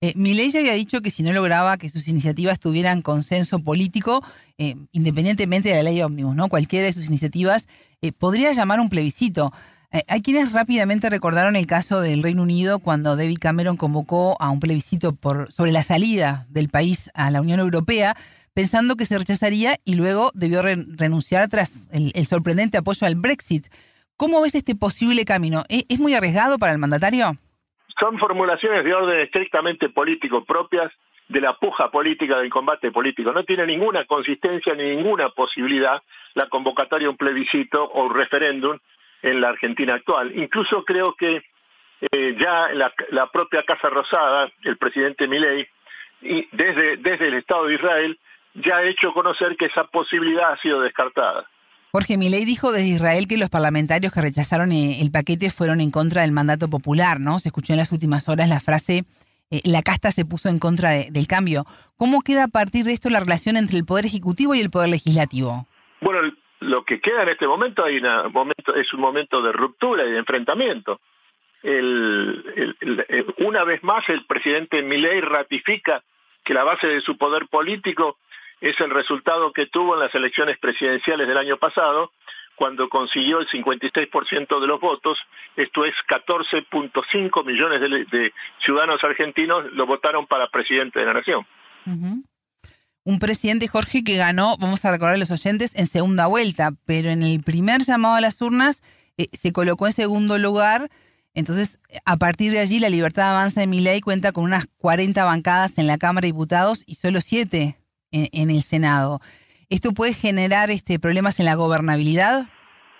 Eh, 0.00 0.12
Milei 0.14 0.50
ya 0.50 0.60
había 0.60 0.74
dicho 0.74 1.00
que 1.00 1.10
si 1.10 1.24
no 1.24 1.32
lograba 1.32 1.76
que 1.76 1.88
sus 1.88 2.06
iniciativas 2.06 2.60
tuvieran 2.60 3.02
consenso 3.02 3.58
político, 3.58 4.22
eh, 4.56 4.76
independientemente 4.92 5.70
de 5.70 5.74
la 5.74 5.82
ley 5.82 6.00
ómnibus, 6.02 6.36
¿no? 6.36 6.48
Cualquiera 6.48 6.86
de 6.86 6.92
sus 6.92 7.06
iniciativas 7.06 7.66
eh, 8.00 8.12
podría 8.12 8.52
llamar 8.52 8.78
un 8.78 8.90
plebiscito. 8.90 9.50
Eh, 9.90 10.02
hay 10.06 10.20
quienes 10.20 10.52
rápidamente 10.52 11.08
recordaron 11.08 11.56
el 11.56 11.66
caso 11.66 12.02
del 12.02 12.22
Reino 12.22 12.42
Unido 12.42 12.78
cuando 12.78 13.16
David 13.16 13.38
Cameron 13.40 13.78
convocó 13.78 14.36
a 14.38 14.50
un 14.50 14.60
plebiscito 14.60 15.14
por, 15.16 15.50
sobre 15.50 15.72
la 15.72 15.82
salida 15.82 16.44
del 16.50 16.68
país 16.68 17.10
a 17.14 17.30
la 17.30 17.40
Unión 17.40 17.58
Europea, 17.58 18.14
pensando 18.54 18.96
que 18.96 19.06
se 19.06 19.16
rechazaría 19.16 19.76
y 19.86 19.96
luego 19.96 20.30
debió 20.34 20.60
renunciar 20.60 21.48
tras 21.48 21.86
el, 21.90 22.26
sorprendente 22.26 22.76
apoyo 22.76 23.06
al 23.06 23.14
Brexit. 23.14 23.68
¿Cómo 24.18 24.42
ves 24.42 24.54
este 24.56 24.74
posible 24.74 25.24
camino? 25.24 25.64
¿Es 25.68 26.00
muy 26.00 26.14
arriesgado 26.14 26.58
para 26.58 26.72
el 26.72 26.78
mandatario? 26.78 27.38
Son 27.98 28.18
formulaciones 28.18 28.84
de 28.84 28.92
orden 28.92 29.20
estrictamente 29.20 29.88
político 29.88 30.44
propias 30.44 30.92
de 31.28 31.40
la 31.40 31.54
puja 31.54 31.90
política, 31.90 32.38
del 32.38 32.50
combate 32.50 32.90
político. 32.90 33.32
No 33.32 33.44
tiene 33.44 33.64
ninguna 33.64 34.04
consistencia 34.04 34.74
ni 34.74 34.96
ninguna 34.96 35.30
posibilidad 35.30 36.02
la 36.34 36.48
convocatoria 36.48 37.08
a 37.08 37.10
un 37.10 37.16
plebiscito 37.16 37.84
o 37.84 38.06
un 38.06 38.14
referéndum 38.14 38.78
en 39.22 39.40
la 39.40 39.50
Argentina 39.50 39.94
actual. 39.94 40.36
Incluso 40.36 40.84
creo 40.84 41.14
que 41.14 41.42
eh, 42.12 42.36
ya 42.38 42.68
la, 42.74 42.92
la, 43.10 43.30
propia 43.30 43.64
Casa 43.64 43.88
Rosada, 43.88 44.50
el 44.64 44.76
presidente 44.76 45.26
Milei, 45.26 45.66
y 46.22 46.48
desde, 46.52 46.96
desde 46.98 47.28
el 47.28 47.34
Estado 47.34 47.66
de 47.66 47.74
Israel, 47.74 48.18
ya 48.54 48.76
ha 48.78 48.84
hecho 48.84 49.12
conocer 49.12 49.56
que 49.56 49.66
esa 49.66 49.84
posibilidad 49.84 50.52
ha 50.52 50.58
sido 50.58 50.80
descartada. 50.80 51.48
Jorge 51.90 52.18
Milei 52.18 52.44
dijo 52.44 52.70
desde 52.70 52.88
Israel 52.88 53.26
que 53.28 53.38
los 53.38 53.50
parlamentarios 53.50 54.12
que 54.12 54.20
rechazaron 54.20 54.72
eh, 54.72 55.00
el 55.00 55.10
paquete 55.10 55.50
fueron 55.50 55.80
en 55.80 55.90
contra 55.90 56.22
del 56.22 56.32
mandato 56.32 56.68
popular, 56.68 57.18
¿no? 57.18 57.38
Se 57.38 57.48
escuchó 57.48 57.72
en 57.72 57.78
las 57.78 57.92
últimas 57.92 58.28
horas 58.28 58.48
la 58.48 58.60
frase 58.60 59.04
eh, 59.50 59.60
la 59.64 59.82
casta 59.82 60.12
se 60.12 60.24
puso 60.24 60.48
en 60.48 60.58
contra 60.58 60.90
del 60.90 61.26
cambio. 61.26 61.64
¿Cómo 61.96 62.20
queda 62.20 62.44
a 62.44 62.48
partir 62.48 62.84
de 62.84 62.92
esto 62.92 63.08
la 63.08 63.20
relación 63.20 63.56
entre 63.56 63.78
el 63.78 63.84
Poder 63.84 64.04
Ejecutivo 64.04 64.54
y 64.54 64.60
el 64.60 64.70
Poder 64.70 64.90
Legislativo? 64.90 65.66
Bueno, 66.00 66.20
lo 66.60 66.84
que 66.84 67.00
queda 67.00 67.22
en 67.22 67.28
este 67.30 67.46
momento, 67.46 67.84
hay 67.84 68.00
momento 68.32 68.74
es 68.74 68.92
un 68.92 69.00
momento 69.00 69.42
de 69.42 69.52
ruptura 69.52 70.04
y 70.04 70.12
de 70.12 70.18
enfrentamiento. 70.18 71.00
una 73.38 73.64
vez 73.64 73.82
más, 73.82 74.08
el 74.08 74.24
presidente 74.26 74.82
Milei 74.82 75.20
ratifica 75.20 76.02
que 76.44 76.54
la 76.54 76.64
base 76.64 76.86
de 76.86 77.00
su 77.00 77.16
poder 77.16 77.46
político 77.48 78.18
es 78.60 78.78
el 78.80 78.90
resultado 78.90 79.52
que 79.52 79.66
tuvo 79.66 79.94
en 79.94 80.00
las 80.00 80.14
elecciones 80.14 80.58
presidenciales 80.58 81.28
del 81.28 81.38
año 81.38 81.58
pasado, 81.58 82.12
cuando 82.56 82.88
consiguió 82.88 83.38
el 83.38 83.46
56% 83.46 84.60
de 84.60 84.66
los 84.66 84.80
votos, 84.80 85.16
esto 85.54 85.84
es 85.84 85.94
14.5 86.08 87.44
millones 87.44 87.80
de, 88.10 88.32
ciudadanos 88.58 89.02
argentinos 89.04 89.72
lo 89.72 89.86
votaron 89.86 90.26
para 90.26 90.48
presidente 90.48 90.98
de 90.98 91.06
la 91.06 91.14
nación. 91.14 91.46
Un 93.08 93.20
presidente, 93.20 93.68
Jorge, 93.68 94.04
que 94.04 94.18
ganó, 94.18 94.58
vamos 94.60 94.84
a 94.84 94.90
recordar 94.90 95.14
a 95.14 95.18
los 95.18 95.30
oyentes, 95.30 95.74
en 95.74 95.86
segunda 95.86 96.26
vuelta, 96.26 96.72
pero 96.86 97.08
en 97.08 97.22
el 97.22 97.42
primer 97.42 97.80
llamado 97.80 98.16
a 98.16 98.20
las 98.20 98.42
urnas 98.42 98.82
eh, 99.16 99.28
se 99.32 99.50
colocó 99.50 99.86
en 99.86 99.94
segundo 99.94 100.36
lugar. 100.36 100.90
Entonces, 101.32 101.80
a 102.04 102.18
partir 102.18 102.52
de 102.52 102.58
allí, 102.58 102.80
la 102.80 102.90
Libertad 102.90 103.30
Avanza 103.30 103.62
de 103.62 103.66
Miley 103.66 104.02
cuenta 104.02 104.32
con 104.32 104.44
unas 104.44 104.66
40 104.76 105.24
bancadas 105.24 105.78
en 105.78 105.86
la 105.86 105.96
Cámara 105.96 106.26
de 106.26 106.32
Diputados 106.32 106.84
y 106.86 106.96
solo 106.96 107.22
7 107.22 107.76
en, 108.12 108.50
el 108.50 108.60
Senado. 108.60 109.20
¿Esto 109.70 109.92
puede 109.92 110.12
generar 110.12 110.70
este, 110.70 110.98
problemas 110.98 111.40
en 111.40 111.46
la 111.46 111.54
gobernabilidad? 111.54 112.44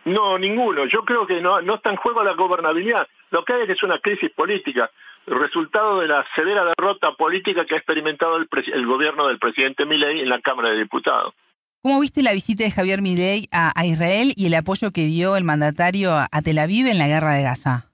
No, 0.07 0.39
ninguno. 0.39 0.87
Yo 0.87 1.05
creo 1.05 1.27
que 1.27 1.43
no, 1.43 1.61
no 1.61 1.75
está 1.75 1.91
en 1.91 1.97
juego 1.97 2.25
la 2.25 2.33
gobernabilidad. 2.33 3.07
Lo 3.31 3.45
que 3.45 3.53
hay 3.53 3.71
es 3.71 3.83
una 3.83 3.99
crisis 3.99 4.31
política, 4.31 4.91
resultado 5.31 6.01
de 6.01 6.09
la 6.09 6.25
severa 6.35 6.65
derrota 6.65 7.13
política 7.13 7.65
que 7.65 7.75
ha 7.75 7.79
experimentado 7.79 8.37
el, 8.37 8.49
el 8.73 8.87
gobierno 8.87 9.27
del 9.27 9.39
presidente 9.39 9.85
Milei 9.87 10.21
en 10.21 10.29
la 10.29 10.41
Cámara 10.41 10.71
de 10.71 10.79
Diputados. 10.79 11.35
¿Cómo 11.83 12.01
viste 12.01 12.23
la 12.23 12.33
visita 12.33 12.65
de 12.65 12.73
Javier 12.73 13.01
Milei 13.01 13.47
a, 13.53 13.87
Israel 13.87 14.33
y 14.37 14.49
el 14.49 14.55
apoyo 14.55 14.91
que 14.93 15.07
dio 15.07 15.37
el 15.37 15.45
mandatario 15.45 16.11
a, 16.13 16.43
Tel 16.43 16.59
Aviv 16.59 16.89
en 16.89 16.99
la 16.99 17.07
guerra 17.07 17.35
de 17.35 17.45
Gaza? 17.45 17.87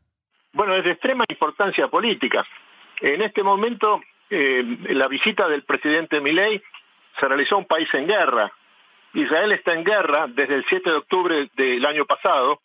Bueno, 0.55 0.75
es 0.75 0.85
de 0.85 0.93
extrema 0.93 1.25
importancia 1.29 1.89
política. 1.89 2.47
En 3.03 3.21
este 3.21 3.43
momento, 3.43 4.01
eh, 4.31 4.65
la 4.89 5.07
visita 5.07 5.49
del 5.49 5.65
presidente 5.65 6.21
Milei 6.21 6.63
se 7.21 7.29
realizó 7.29 7.57
a 7.57 7.59
un 7.59 7.67
país 7.67 7.89
en 7.93 8.07
guerra. 8.07 8.51
Israel 9.13 9.53
está 9.53 9.75
en 9.75 9.85
guerra 9.85 10.29
desde 10.29 10.55
el 10.55 10.65
7 10.67 10.91
de 10.91 10.97
octubre 10.97 11.51
del 11.55 11.85
año 11.85 12.07
pasado 12.07 12.61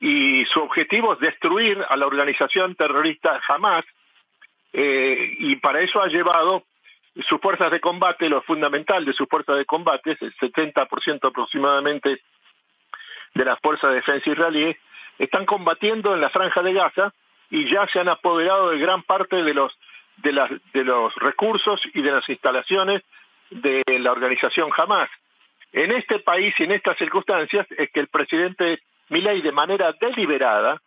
y 0.00 0.44
su 0.46 0.60
objetivo 0.60 1.14
es 1.14 1.20
destruir 1.20 1.78
a 1.88 1.96
la 1.96 2.06
organización 2.06 2.74
terrorista 2.74 3.40
Hamas 3.48 3.84
eh, 4.72 5.34
y 5.38 5.56
para 5.56 5.80
eso 5.80 6.00
ha 6.00 6.08
llevado 6.08 6.64
sus 7.28 7.40
fuerzas 7.40 7.70
de 7.70 7.80
combate, 7.80 8.28
lo 8.28 8.42
fundamental 8.42 9.04
de 9.04 9.12
sus 9.12 9.28
fuerzas 9.28 9.56
de 9.56 9.64
combate, 9.64 10.16
el 10.20 10.34
70% 10.36 11.28
aproximadamente 11.28 12.20
de 13.34 13.44
las 13.44 13.58
fuerzas 13.60 13.90
de 13.90 13.96
defensa 13.96 14.30
israelíes, 14.30 14.76
están 15.18 15.46
combatiendo 15.46 16.14
en 16.14 16.20
la 16.20 16.30
franja 16.30 16.62
de 16.62 16.72
Gaza 16.72 17.12
y 17.50 17.68
ya 17.68 17.86
se 17.88 18.00
han 18.00 18.08
apoderado 18.08 18.70
de 18.70 18.78
gran 18.78 19.02
parte 19.02 19.42
de 19.42 19.54
los 19.54 19.76
de, 20.18 20.32
las, 20.32 20.50
de 20.72 20.84
los 20.84 21.14
recursos 21.16 21.80
y 21.94 22.02
de 22.02 22.12
las 22.12 22.28
instalaciones 22.28 23.02
de 23.50 23.82
la 24.00 24.12
organización 24.12 24.70
Hamas. 24.76 25.08
En 25.72 25.92
este 25.92 26.18
país 26.20 26.54
y 26.58 26.64
en 26.64 26.72
estas 26.72 26.96
circunstancias 26.98 27.66
es 27.70 27.90
que 27.90 28.00
el 28.00 28.08
presidente 28.08 28.80
Milei 29.10 29.42
de 29.42 29.52
manera 29.52 29.92
deliberada 30.00 30.80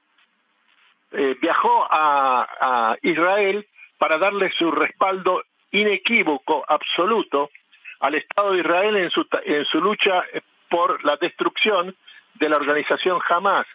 eh, 1.12 1.36
viajó 1.42 1.88
a, 1.90 2.98
Israel 3.02 3.66
para 4.02 4.18
darle 4.18 4.52
su 4.58 4.72
respaldo 4.72 5.44
inequívoco, 5.70 6.66
absoluto, 6.68 7.52
al 8.00 8.16
Estado 8.16 8.54
de 8.54 8.62
Israel 8.62 8.96
en 8.96 9.12
su, 9.12 9.28
en 9.46 9.64
su 9.66 9.80
lucha 9.80 10.24
por 10.72 11.06
la 11.06 11.18
destrucción 11.18 11.96
de 12.34 12.50
la 12.50 12.56
organización 12.56 13.20
Hamas. 13.30 13.68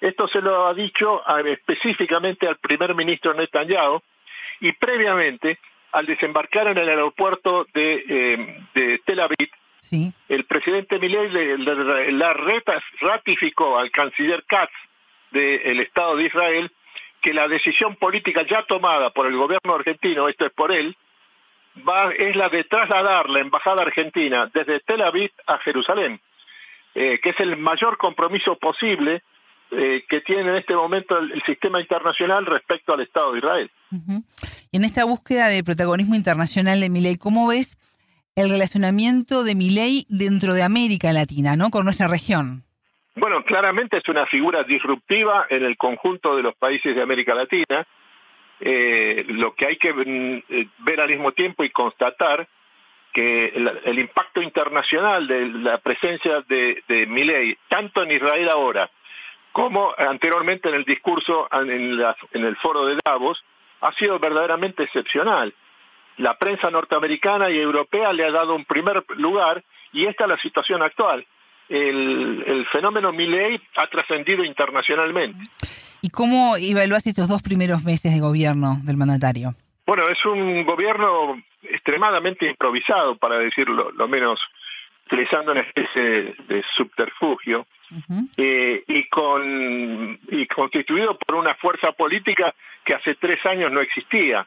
Esto 0.00 0.26
se 0.26 0.40
lo 0.40 0.68
ha 0.68 0.72
dicho 0.72 1.20
específicamente 1.44 2.48
al 2.48 2.56
primer 2.56 2.94
ministro 2.94 3.34
Netanyahu 3.34 4.00
y 4.60 4.72
previamente 4.72 5.58
al 5.92 6.06
desembarcar 6.06 6.68
en 6.68 6.78
el 6.78 6.88
aeropuerto 6.88 7.66
de, 7.74 8.62
eh, 8.74 9.00
Tel 9.04 9.20
Aviv, 9.20 9.50
el 10.30 10.44
presidente 10.44 10.98
Milei 10.98 11.58
la 12.12 12.32
ratificó 13.02 13.78
al 13.78 13.90
canciller 13.90 14.44
Katz 14.44 14.72
del 15.30 15.80
Estado 15.80 16.16
de 16.16 16.24
Israel 16.24 16.72
que 17.20 17.34
la 17.34 17.48
decisión 17.48 17.96
política 17.96 18.44
ya 18.48 18.64
tomada 18.66 19.10
por 19.10 19.26
el 19.26 19.36
gobierno 19.36 19.74
argentino, 19.74 20.28
esto 20.28 20.46
es 20.46 20.52
por 20.52 20.72
él, 20.72 20.96
va, 21.86 22.12
es 22.12 22.36
la 22.36 22.48
de 22.48 22.64
trasladar 22.64 23.28
la 23.28 23.40
embajada 23.40 23.82
argentina 23.82 24.50
desde 24.52 24.80
Tel 24.80 25.02
Aviv 25.02 25.30
a 25.46 25.58
Jerusalén, 25.58 26.20
eh, 26.94 27.18
que 27.22 27.30
es 27.30 27.40
el 27.40 27.56
mayor 27.56 27.98
compromiso 27.98 28.56
posible 28.56 29.22
eh, 29.70 30.04
que 30.08 30.22
tiene 30.22 30.42
en 30.42 30.56
este 30.56 30.74
momento 30.74 31.18
el, 31.18 31.42
sistema 31.42 31.78
internacional 31.80 32.46
respecto 32.46 32.94
al 32.94 33.00
Estado 33.00 33.32
de 33.32 33.38
Israel. 33.38 33.70
Y 34.70 34.76
en 34.76 34.84
esta 34.84 35.04
búsqueda 35.04 35.48
de 35.48 35.62
protagonismo 35.62 36.14
internacional 36.14 36.80
de 36.80 36.88
Milei, 36.88 37.16
¿cómo 37.16 37.46
ves 37.48 37.76
el 38.34 38.48
relacionamiento 38.48 39.44
de 39.44 39.54
Milei 39.54 40.06
dentro 40.08 40.54
de 40.54 40.62
América 40.62 41.12
Latina, 41.12 41.54
¿no? 41.54 41.70
Con 41.70 41.84
nuestra 41.84 42.08
región. 42.08 42.64
Bueno, 43.18 43.42
claramente 43.44 43.96
es 43.96 44.08
una 44.08 44.26
figura 44.26 44.62
disruptiva 44.62 45.46
en 45.50 45.64
el 45.64 45.76
conjunto 45.76 46.36
de 46.36 46.42
los 46.42 46.54
países 46.54 46.94
de 46.94 47.02
América 47.02 47.34
Latina. 47.34 47.84
Eh, 48.60 49.24
lo 49.28 49.54
que 49.54 49.66
hay 49.66 49.76
que 49.76 49.92
mm, 49.92 50.42
eh, 50.48 50.68
ver 50.78 51.00
al 51.00 51.08
mismo 51.08 51.32
tiempo 51.32 51.64
y 51.64 51.70
constatar 51.70 52.46
que 53.12 53.46
el, 53.46 53.98
impacto 53.98 54.40
internacional 54.40 55.26
de 55.26 55.46
la 55.46 55.78
presencia 55.78 56.42
de, 56.42 56.82
de 56.86 57.06
Milei, 57.06 57.56
tanto 57.68 58.02
en 58.02 58.12
Israel 58.12 58.48
ahora 58.48 58.90
como 59.50 59.92
anteriormente 59.96 60.68
en 60.68 60.76
el 60.76 60.84
discurso 60.84 61.48
en, 61.50 61.70
en 61.70 62.44
el 62.44 62.56
foro 62.56 62.84
de 62.84 63.00
Davos, 63.04 63.42
ha 63.80 63.92
sido 63.94 64.18
verdaderamente 64.18 64.84
excepcional 64.84 65.52
la 66.18 66.36
prensa 66.36 66.70
norteamericana 66.70 67.50
y 67.50 67.58
europea 67.58 68.12
le 68.12 68.24
ha 68.24 68.30
dado 68.30 68.54
un 68.54 68.64
primer 68.64 69.04
lugar 69.16 69.64
y 69.92 70.06
esta 70.06 70.24
es 70.24 70.30
la 70.30 70.38
situación 70.38 70.82
actual. 70.82 71.26
El, 71.68 72.66
fenómeno 72.72 73.12
Milley 73.12 73.60
ha 73.76 73.86
trascendido 73.86 74.44
internacionalmente. 74.44 75.38
¿Y 76.00 76.10
cómo 76.10 76.56
evalúas 76.56 77.06
estos 77.06 77.28
dos 77.28 77.42
primeros 77.42 77.84
meses 77.84 78.12
de 78.12 78.20
gobierno 78.20 78.78
del 78.84 78.96
mandatario? 78.96 79.54
Bueno, 79.86 80.08
es 80.08 80.24
un 80.24 80.64
gobierno 80.64 81.42
extremadamente 81.62 82.48
improvisado, 82.48 83.16
para 83.16 83.38
decirlo 83.38 83.90
lo 83.90 84.08
menos 84.08 84.40
utilizando 85.06 85.52
una 85.52 85.62
especie 85.62 86.34
de, 86.46 86.64
subterfugio, 86.76 87.66
eh, 88.36 88.84
y, 88.86 89.08
con, 89.08 90.18
y 90.28 90.46
constituido 90.46 91.18
por 91.18 91.36
una 91.36 91.54
fuerza 91.54 91.92
política 91.92 92.54
que 92.84 92.94
hace 92.94 93.14
tres 93.14 93.44
años 93.46 93.72
no 93.72 93.80
existía. 93.80 94.46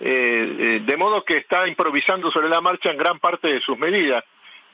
Eh, 0.00 0.82
de 0.84 0.96
modo 0.96 1.24
que 1.24 1.38
está 1.38 1.66
improvisando 1.66 2.30
sobre 2.30 2.48
la 2.48 2.60
marcha 2.60 2.90
en 2.90 2.98
gran 2.98 3.18
parte 3.18 3.48
de 3.48 3.60
sus 3.60 3.78
medidas, 3.78 4.22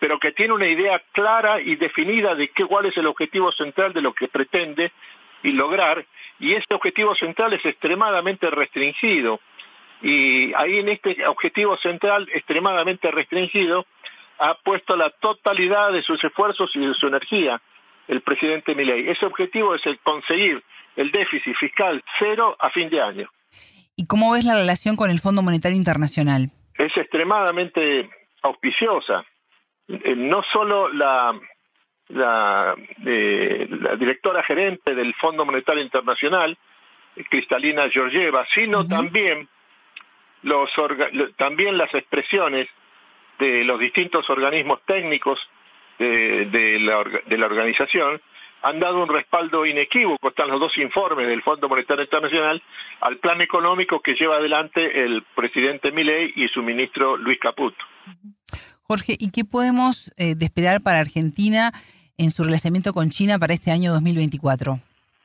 pero 0.04 0.18
que 0.18 0.32
tiene 0.32 0.52
una 0.52 0.66
idea 0.66 1.02
clara 1.12 1.62
y 1.62 1.76
definida 1.76 2.34
de 2.34 2.48
qué, 2.48 2.66
cuál 2.66 2.84
es 2.84 2.94
el 2.98 3.06
objetivo 3.06 3.50
central 3.52 3.94
de 3.94 4.02
lo 4.02 4.12
que 4.12 4.28
pretende 4.28 4.92
y 5.42 5.52
lograr, 5.52 6.04
y 6.38 6.52
este 6.52 6.74
objetivo 6.74 7.14
central 7.14 7.54
es 7.54 7.64
extremadamente 7.64 8.50
restringido. 8.50 9.40
Y 10.02 10.52
ahí 10.52 10.80
en 10.80 10.90
este 10.90 11.26
objetivo 11.26 11.78
central 11.78 12.28
extremadamente 12.34 13.10
restringido 13.10 13.86
ha 14.40 14.52
puesto 14.62 14.94
la 14.94 15.08
totalidad 15.08 15.90
de 15.90 16.02
sus 16.02 16.22
esfuerzos 16.22 16.70
y 16.76 16.80
de 16.80 16.92
su 16.92 17.06
energía 17.06 17.62
el 18.06 18.20
presidente 18.20 18.74
Milei. 18.74 19.08
Ese 19.08 19.24
objetivo 19.24 19.74
es 19.74 19.86
el 19.86 19.98
conseguir 20.00 20.62
el 20.96 21.12
déficit 21.12 21.56
fiscal 21.56 22.04
cero 22.18 22.58
a 22.60 22.68
fin 22.68 22.90
de 22.90 23.00
año. 23.00 23.30
¿Y 23.96 24.06
cómo 24.06 24.32
ves 24.32 24.44
la 24.44 24.58
relación 24.58 24.96
con 24.96 25.08
el 25.08 25.20
Fondo 25.20 25.40
Monetario 25.40 25.78
Internacional? 25.78 26.50
Es 26.76 26.94
extremadamente 26.94 28.10
auspiciosa. 28.42 29.24
Eh, 29.88 30.14
no 30.16 30.42
solo 30.52 30.88
la, 30.88 31.38
la, 32.08 32.74
eh, 33.04 33.66
la 33.70 33.96
directora 33.96 34.42
gerente 34.42 34.94
del 34.94 35.14
Fondo 35.14 35.44
Monetario 35.44 35.82
Internacional, 35.82 36.56
Cristalina 37.30 37.88
Georgieva, 37.90 38.44
sino 38.54 38.86
también 38.88 39.48
los 40.42 40.68
también 41.36 41.78
las 41.78 41.94
expresiones 41.94 42.68
de 43.38 43.64
los 43.64 43.78
distintos 43.78 44.28
organismos 44.28 44.80
técnicos 44.84 45.38
de, 45.96 46.78
la, 46.80 47.04
de 47.26 47.38
la 47.38 47.46
organización 47.46 48.20
han 48.64 48.80
dado 48.80 49.02
un 49.02 49.08
respaldo 49.10 49.66
inequívoco, 49.66 50.28
están 50.28 50.48
los 50.48 50.58
dos 50.58 50.76
informes 50.78 51.28
del 51.28 51.42
Fondo 51.42 51.68
Monetario 51.68 52.02
Internacional, 52.02 52.62
al 53.00 53.18
plan 53.18 53.42
económico 53.42 54.00
que 54.00 54.14
lleva 54.14 54.36
adelante 54.36 55.04
el 55.04 55.22
presidente 55.34 55.92
Milei 55.92 56.32
y 56.34 56.48
su 56.48 56.62
ministro 56.62 57.18
Luis 57.18 57.38
Caputo. 57.38 57.84
Jorge, 58.86 59.16
¿y 59.18 59.30
qué 59.30 59.44
podemos 59.44 60.12
eh, 60.18 60.34
esperar 60.40 60.82
para 60.82 61.00
Argentina 61.00 61.72
en 62.18 62.30
su 62.30 62.44
relacionamiento 62.44 62.92
con 62.92 63.08
China 63.08 63.38
para 63.38 63.54
este 63.54 63.70
año 63.70 63.92
2024? 63.92 64.78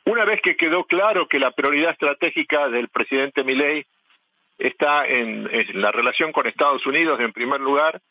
Una 0.06 0.24
vez 0.24 0.40
que 0.42 0.56
quedó 0.56 0.86
claro 0.86 1.28
que 1.28 1.40
la 1.40 1.52
prioridad 1.52 1.92
estratégica 1.92 2.70
del 2.70 2.88
presidente 2.88 3.44
Milei 3.44 3.86
está 4.58 5.06
en, 5.06 5.50
la 5.74 5.92
relación 5.92 6.32
con 6.32 6.48
Estados 6.48 6.86
Unidos 6.86 7.20
en 7.20 7.34
primer 7.34 7.60
lugar 7.60 8.02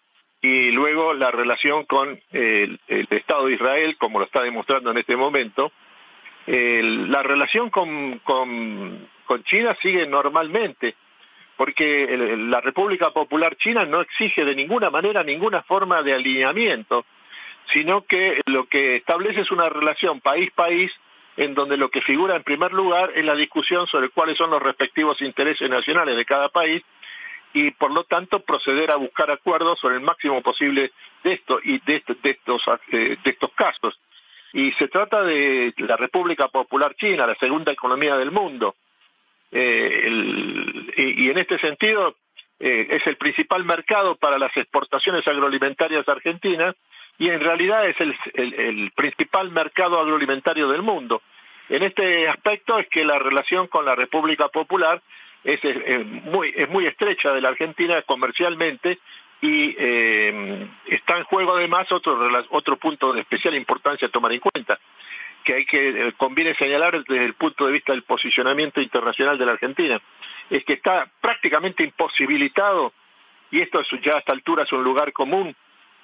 y 0.42 0.70
luego 0.70 1.14
la 1.14 1.30
relación 1.30 1.84
con 1.86 2.20
el, 2.30 2.78
Estado 2.86 3.46
de 3.46 3.54
Israel, 3.54 3.96
como 3.98 4.18
lo 4.18 4.26
está 4.26 4.42
demostrando 4.42 4.90
en 4.90 4.98
este 4.98 5.16
momento. 5.16 5.72
la 6.46 7.22
relación 7.22 7.70
con, 7.70 8.18
con, 8.20 9.08
China 9.44 9.76
sigue 9.80 10.06
normalmente, 10.06 10.94
porque 11.58 12.06
la 12.38 12.60
República 12.60 13.10
Popular 13.10 13.56
China 13.56 13.84
no 13.84 14.00
exige 14.00 14.44
de 14.44 14.54
ninguna 14.54 14.90
manera 14.90 15.24
ninguna 15.24 15.62
forma 15.62 16.04
de 16.04 16.14
alineamiento, 16.14 17.04
sino 17.72 18.02
que 18.02 18.40
lo 18.46 18.66
que 18.66 18.96
establece 18.96 19.40
es 19.40 19.50
una 19.50 19.68
relación 19.68 20.20
país-país 20.20 20.92
en 21.36 21.54
donde 21.54 21.76
lo 21.76 21.90
que 21.90 22.00
figura 22.02 22.36
en 22.36 22.44
primer 22.44 22.72
lugar 22.72 23.10
es 23.12 23.24
la 23.24 23.34
discusión 23.34 23.88
sobre 23.88 24.08
cuáles 24.10 24.38
son 24.38 24.50
los 24.50 24.62
respectivos 24.62 25.20
intereses 25.20 25.68
nacionales 25.68 26.16
de 26.16 26.24
cada 26.24 26.48
país 26.48 26.80
y 27.52 27.72
por 27.72 27.92
lo 27.92 28.04
tanto 28.04 28.38
proceder 28.44 28.92
a 28.92 28.96
buscar 28.96 29.28
acuerdos 29.32 29.80
sobre 29.80 29.96
el 29.96 30.02
máximo 30.02 30.40
posible 30.42 30.92
de 31.24 31.32
esto 31.32 31.58
y 31.64 31.80
de, 31.80 31.96
estos 32.22 32.62
eh, 32.92 33.16
de 33.22 33.30
estos 33.30 33.50
casos. 33.54 33.98
Y 34.52 34.70
se 34.72 34.86
trata 34.86 35.24
de 35.24 35.74
la 35.78 35.96
República 35.96 36.46
Popular 36.46 36.94
China 36.94 37.26
la 37.26 37.34
segunda 37.34 37.72
economía 37.72 38.16
del 38.16 38.30
mundo. 38.30 38.76
Eh, 39.50 40.02
y, 40.98 41.30
en 41.30 41.38
este 41.38 41.58
sentido 41.58 42.16
eh, 42.58 42.88
es 42.90 43.06
el 43.06 43.16
principal 43.16 43.64
mercado 43.64 44.16
para 44.16 44.38
las 44.38 44.54
exportaciones 44.56 45.26
agroalimentarias 45.26 46.08
argentinas 46.08 46.74
y 47.18 47.28
en 47.28 47.40
realidad 47.40 47.88
es 47.88 47.96
el, 48.00 48.92
principal 48.94 49.50
mercado 49.50 50.00
agroalimentario 50.00 50.68
del 50.68 50.82
mundo. 50.82 51.22
En 51.68 51.82
este 51.82 52.28
aspecto 52.28 52.78
es 52.78 52.88
que 52.88 53.04
la 53.04 53.18
relación 53.18 53.66
con 53.66 53.84
la 53.84 53.94
República 53.94 54.48
Popular 54.48 55.02
es, 55.44 55.60
muy, 56.24 56.52
es 56.56 56.68
muy 56.68 56.86
estrecha 56.86 57.32
de 57.32 57.40
la 57.40 57.48
Argentina 57.48 58.02
comercialmente 58.02 58.98
y 59.40 59.74
eh, 59.78 60.68
está 60.86 61.18
en 61.18 61.24
juego 61.24 61.56
además 61.56 61.90
otro, 61.92 62.18
otro 62.50 62.76
punto 62.76 63.12
de 63.12 63.20
especial 63.20 63.54
importancia 63.54 64.08
a 64.08 64.10
tomar 64.10 64.32
en 64.32 64.40
cuenta, 64.40 64.78
que 65.44 65.54
hay 65.54 65.64
que 65.64 66.08
eh, 66.08 66.12
conviene 66.16 66.54
señalar 66.54 67.02
desde 67.04 67.24
el 67.24 67.34
punto 67.34 67.66
de 67.66 67.72
vista 67.72 67.92
del 67.92 68.02
posicionamiento 68.02 68.80
internacional 68.80 69.38
de 69.38 69.46
la 69.46 69.52
Argentina, 69.52 70.00
es 70.50 70.64
que 70.64 70.74
está 70.74 71.10
prácticamente 71.20 71.84
imposibilitado, 71.84 72.92
y 73.50 73.60
esto 73.60 73.80
ya 74.02 74.16
a 74.16 74.18
esta 74.18 74.32
altura 74.32 74.64
es 74.64 74.72
un 74.72 74.84
lugar 74.84 75.12
común, 75.12 75.54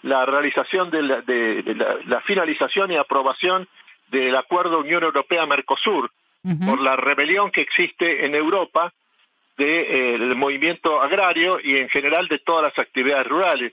la 0.02 0.26
realización 0.26 0.90
de 0.90 1.02
la, 1.02 2.20
finalización 2.26 2.92
y 2.92 2.96
aprobación 2.96 3.66
del 4.08 4.36
acuerdo 4.36 4.80
Unión 4.80 5.02
Europea-Mercosur 5.02 6.10
por 6.66 6.80
la 6.82 6.94
rebelión 6.96 7.50
que 7.50 7.62
existe 7.62 8.26
en 8.26 8.34
Europa 8.34 8.92
del 9.56 10.32
eh, 10.32 10.34
movimiento 10.34 11.00
agrario 11.00 11.58
y 11.62 11.78
en 11.78 11.88
general 11.88 12.28
de 12.28 12.38
todas 12.38 12.64
las 12.64 12.78
actividades 12.78 13.26
rurales. 13.26 13.72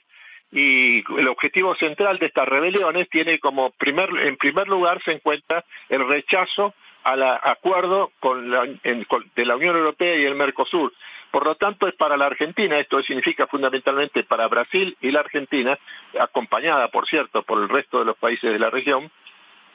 Y 0.51 1.03
el 1.17 1.27
objetivo 1.27 1.75
central 1.75 2.17
de 2.19 2.25
estas 2.25 2.47
rebeliones 2.47 3.09
tiene 3.09 3.39
como 3.39 3.71
primer, 3.71 4.09
en 4.23 4.35
primer 4.37 4.67
lugar 4.67 5.01
se 5.03 5.13
encuentra 5.13 5.63
el 5.89 6.07
rechazo 6.07 6.73
al 7.03 7.23
acuerdo 7.23 8.11
con 8.19 8.51
la, 8.51 8.63
de 8.63 9.45
la 9.45 9.55
Unión 9.55 9.75
Europea 9.75 10.15
y 10.15 10.25
el 10.25 10.35
Mercosur. 10.35 10.93
Por 11.31 11.45
lo 11.45 11.55
tanto, 11.55 11.87
es 11.87 11.95
para 11.95 12.17
la 12.17 12.25
Argentina, 12.25 12.77
esto 12.77 13.01
significa 13.03 13.47
fundamentalmente 13.47 14.23
para 14.23 14.47
Brasil 14.47 14.97
y 14.99 15.11
la 15.11 15.21
Argentina, 15.21 15.79
acompañada, 16.19 16.89
por 16.89 17.07
cierto, 17.07 17.43
por 17.43 17.61
el 17.61 17.69
resto 17.69 17.99
de 17.99 18.05
los 18.05 18.17
países 18.17 18.51
de 18.51 18.59
la 18.59 18.69
región, 18.69 19.09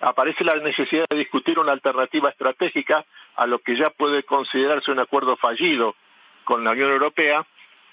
aparece 0.01 0.45
la 0.45 0.57
necesidad 0.57 1.07
de 1.09 1.17
discutir 1.17 1.59
una 1.59 1.73
alternativa 1.73 2.29
estratégica 2.29 3.07
a 3.35 3.47
lo 3.47 3.61
que 3.61 3.77
ya 3.77 3.89
puede 3.91 4.23
considerarse 4.25 4.91
un 4.91 4.99
acuerdo 4.99 5.37
fallido 5.37 5.97
con 6.45 6.63
la 6.63 6.73
Unión 6.73 6.91
Europea, 6.91 7.47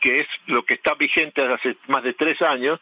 que 0.03 0.19
es 0.19 0.27
lo 0.47 0.63
que 0.63 0.73
está 0.73 0.95
vigente 0.95 1.41
desde 1.41 1.53
hace 1.53 1.77
más 1.87 2.03
de 2.03 2.13
tres 2.13 2.41
años, 2.41 2.79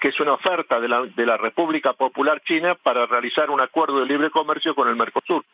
que 0.00 0.08
es 0.08 0.18
una 0.18 0.32
oferta 0.32 0.80
de 0.80 0.88
la, 0.88 1.02
de 1.02 1.24
la 1.24 1.36
República 1.36 1.92
Popular 1.92 2.42
China 2.44 2.74
para 2.74 3.06
realizar 3.06 3.48
un 3.48 3.60
acuerdo 3.60 4.00
de 4.00 4.06
libre 4.06 4.30
comercio 4.30 4.74
con 4.74 4.88
el 4.88 4.96
Mercosur. 4.96 5.44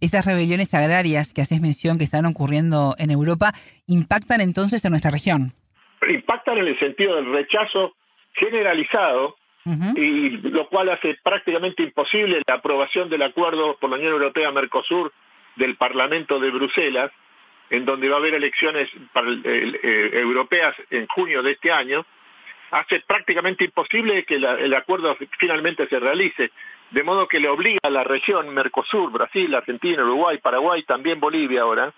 Estas 0.00 0.24
rebeliones 0.24 0.72
agrarias 0.72 1.34
que 1.34 1.42
haces 1.42 1.60
mención 1.60 1.98
que 1.98 2.04
están 2.04 2.24
ocurriendo 2.24 2.94
en 2.98 3.10
Europa, 3.10 3.52
¿impactan 3.86 4.40
entonces 4.40 4.82
en 4.86 4.92
nuestra 4.92 5.10
región? 5.10 5.52
Impactan 6.08 6.56
en 6.56 6.68
el 6.68 6.78
sentido 6.78 7.16
del 7.16 7.30
rechazo 7.30 7.92
generalizado 8.32 9.36
y 9.94 10.30
lo 10.30 10.66
cual 10.70 10.88
hace 10.88 11.18
prácticamente 11.22 11.82
imposible 11.82 12.40
la 12.46 12.54
aprobación 12.54 13.10
del 13.10 13.20
acuerdo 13.20 13.76
por 13.78 13.90
la 13.90 13.96
Unión 13.96 14.14
Europea-Mercosur 14.14 15.12
del 15.56 15.76
Parlamento 15.76 16.40
de 16.40 16.50
Bruselas, 16.50 17.12
en 17.70 17.84
donde 17.84 18.08
va 18.08 18.16
a 18.16 18.18
haber 18.18 18.34
elecciones 18.34 18.88
eh, 19.44 20.10
europeas 20.14 20.74
en 20.90 21.06
junio 21.06 21.42
de 21.42 21.52
este 21.52 21.70
año, 21.70 22.04
hace 22.70 23.00
prácticamente 23.00 23.64
imposible 23.64 24.24
que 24.24 24.36
el 24.36 24.74
acuerdo 24.74 25.16
finalmente 25.38 25.88
se 25.88 25.98
realice 25.98 26.50
de 26.90 27.02
modo 27.02 27.28
que 27.28 27.40
le 27.40 27.48
obliga 27.48 27.80
a 27.82 27.90
la 27.90 28.04
región 28.04 28.48
Mercosur, 28.54 29.10
Brasil, 29.12 29.54
Argentina, 29.54 30.02
Uruguay, 30.02 30.38
Paraguay, 30.38 30.82
también 30.84 31.20
Bolivia 31.20 31.62
ahora, 31.62 31.92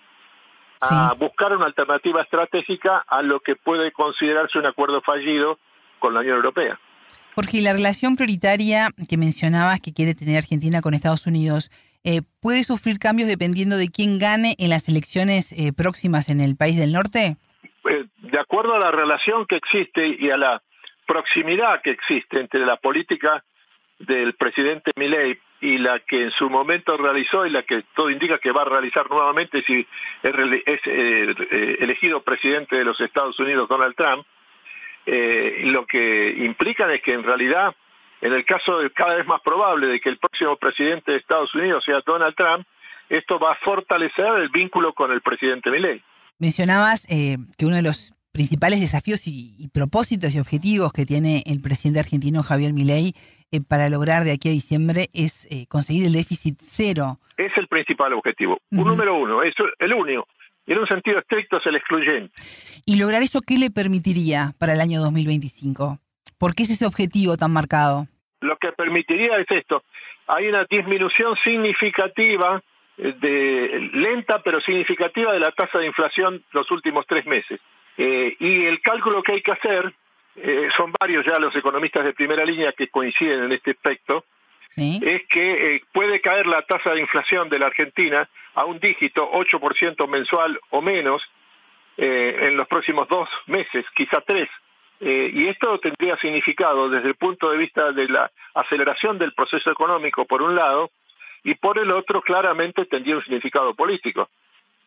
a 0.81 1.13
buscar 1.13 1.55
una 1.55 1.67
alternativa 1.67 2.21
estratégica 2.21 3.03
a 3.07 3.21
lo 3.21 3.39
que 3.39 3.55
puede 3.55 3.91
considerarse 3.91 4.57
un 4.57 4.65
acuerdo 4.65 5.01
fallido 5.01 5.59
con 5.99 6.13
la 6.13 6.21
Unión 6.21 6.37
Europea. 6.37 6.79
Porque 7.35 7.61
la 7.61 7.73
relación 7.73 8.15
prioritaria 8.15 8.89
que 9.07 9.17
mencionabas 9.17 9.79
que 9.79 9.93
quiere 9.93 10.15
tener 10.15 10.37
Argentina 10.37 10.81
con 10.81 10.93
Estados 10.93 11.27
Unidos 11.27 11.69
eh, 12.03 12.21
puede 12.41 12.63
sufrir 12.63 12.99
cambios 12.99 13.27
dependiendo 13.27 13.77
de 13.77 13.89
quién 13.89 14.19
gane 14.19 14.55
en 14.57 14.69
las 14.69 14.87
elecciones 14.87 15.51
eh, 15.53 15.73
próximas 15.73 16.29
en 16.29 16.41
el 16.41 16.55
país 16.55 16.77
del 16.77 16.93
norte. 16.93 17.35
Eh, 17.89 18.05
de 18.17 18.39
acuerdo 18.39 18.75
a 18.75 18.79
la 18.79 18.91
relación 18.91 19.45
que 19.45 19.55
existe 19.55 20.17
y 20.19 20.29
a 20.29 20.37
la 20.37 20.61
proximidad 21.05 21.81
que 21.81 21.91
existe 21.91 22.39
entre 22.39 22.65
la 22.65 22.77
política 22.77 23.43
del 23.99 24.33
presidente 24.33 24.91
Milei 24.95 25.37
y 25.61 25.77
la 25.77 25.99
que 25.99 26.23
en 26.23 26.31
su 26.31 26.49
momento 26.49 26.97
realizó 26.97 27.45
y 27.45 27.51
la 27.51 27.61
que 27.61 27.83
todo 27.95 28.09
indica 28.09 28.39
que 28.39 28.51
va 28.51 28.63
a 28.63 28.65
realizar 28.65 29.09
nuevamente 29.09 29.61
si 29.63 29.85
es, 30.23 30.35
eh, 30.85 31.35
eh, 31.51 31.77
elegido 31.79 32.23
presidente 32.23 32.75
de 32.75 32.83
los 32.83 32.99
Estados 32.99 33.39
Unidos 33.39 33.69
Donald 33.69 33.95
Trump, 33.95 34.25
eh, 35.05 35.61
lo 35.65 35.85
que 35.85 36.29
implica 36.37 36.91
es 36.91 37.01
que 37.01 37.13
en 37.13 37.23
realidad, 37.23 37.75
en 38.21 38.33
el 38.33 38.45
caso 38.45 38.79
de 38.79 38.89
cada 38.91 39.15
vez 39.15 39.25
más 39.25 39.41
probable 39.41 39.87
de 39.87 39.99
que 39.99 40.09
el 40.09 40.17
próximo 40.17 40.55
presidente 40.57 41.11
de 41.11 41.17
Estados 41.17 41.53
Unidos 41.55 41.83
sea 41.83 42.01
Donald 42.05 42.35
Trump, 42.35 42.65
esto 43.09 43.39
va 43.39 43.53
a 43.53 43.55
fortalecer 43.55 44.27
el 44.37 44.49
vínculo 44.49 44.93
con 44.93 45.11
el 45.11 45.21
presidente 45.21 45.69
Milei. 45.69 46.01
Mencionabas 46.39 47.05
que 47.07 47.65
uno 47.65 47.75
de 47.75 47.81
los 47.81 48.13
principales 48.31 48.79
desafíos 48.79 49.27
y, 49.27 49.69
propósitos 49.73 50.33
y 50.33 50.39
objetivos 50.39 50.93
que 50.93 51.05
tiene 51.05 51.43
el 51.45 51.61
presidente 51.61 51.99
argentino 51.99 52.43
Javier 52.43 52.73
Milei 52.73 53.13
eh, 53.51 53.61
para 53.61 53.89
lograr 53.89 54.23
de 54.23 54.31
aquí 54.31 54.49
a 54.49 54.51
diciembre 54.51 55.09
es 55.13 55.47
eh, 55.51 55.65
conseguir 55.67 56.05
el 56.05 56.13
déficit 56.13 56.57
cero. 56.61 57.19
Es 57.37 57.51
el 57.57 57.67
principal 57.67 58.13
objetivo. 58.13 58.59
Un 58.71 58.85
número 58.85 59.15
uno, 59.15 59.43
es 59.43 59.55
el 59.79 59.93
único. 59.93 60.27
En 60.67 60.77
un 60.77 60.87
sentido 60.87 61.19
estricto 61.19 61.57
es 61.57 61.65
el 61.65 61.75
excluyente. 61.75 62.31
¿Y 62.85 62.97
lograr 62.97 63.23
eso 63.23 63.41
qué 63.41 63.57
le 63.57 63.71
permitiría 63.71 64.53
para 64.57 64.73
el 64.73 64.81
año 64.81 65.01
2025? 65.01 65.99
¿Por 66.41 66.55
qué 66.55 66.63
es 66.63 66.71
ese 66.71 66.87
objetivo 66.87 67.37
tan 67.37 67.53
marcado? 67.53 68.07
Lo 68.39 68.57
que 68.57 68.71
permitiría 68.71 69.37
es 69.37 69.45
esto. 69.51 69.83
Hay 70.25 70.47
una 70.47 70.65
disminución 70.65 71.35
significativa 71.43 72.63
de 72.97 73.91
lenta 73.93 74.41
pero 74.41 74.59
significativa 74.59 75.33
de 75.33 75.39
la 75.39 75.51
tasa 75.51 75.77
de 75.77 75.85
inflación 75.85 76.43
los 76.51 76.71
últimos 76.71 77.05
tres 77.05 77.27
meses. 77.27 77.59
Eh, 77.95 78.35
y 78.39 78.65
el 78.65 78.81
cálculo 78.81 79.21
que 79.21 79.33
hay 79.33 79.41
que 79.43 79.51
hacer, 79.51 79.93
eh, 80.35 80.69
son 80.75 80.91
varios 80.99 81.23
ya 81.27 81.37
los 81.37 81.55
economistas 81.55 82.03
de 82.05 82.13
primera 82.13 82.43
línea 82.43 82.71
que 82.71 82.87
coinciden 82.87 83.43
en 83.43 83.51
este 83.51 83.71
aspecto, 83.71 84.25
es 84.75 85.21
que 85.29 85.75
eh, 85.75 85.81
puede 85.93 86.21
caer 86.21 86.47
la 86.47 86.63
tasa 86.63 86.95
de 86.95 87.01
inflación 87.01 87.49
de 87.49 87.59
la 87.59 87.67
Argentina 87.67 88.27
a 88.55 88.65
un 88.65 88.79
dígito, 88.79 89.29
8% 89.31 90.07
mensual 90.07 90.59
o 90.71 90.81
menos, 90.81 91.21
en 91.97 92.57
los 92.57 92.67
próximos 92.67 93.07
dos 93.09 93.29
meses, 93.45 93.85
quizá 93.93 94.21
tres. 94.21 94.49
Y 95.01 95.47
esto 95.47 95.79
tendría 95.79 96.15
significado 96.17 96.89
desde 96.89 97.07
el 97.07 97.15
punto 97.15 97.49
de 97.49 97.57
vista 97.57 97.91
de 97.91 98.07
la 98.07 98.31
aceleración 98.53 99.17
del 99.17 99.33
proceso 99.33 99.71
económico, 99.71 100.25
por 100.25 100.41
un 100.41 100.55
lado, 100.55 100.91
y 101.43 101.55
por 101.55 101.79
el 101.79 101.91
otro 101.91 102.21
claramente 102.21 102.85
tendría 102.85 103.15
un 103.15 103.23
significado 103.23 103.73
político, 103.73 104.29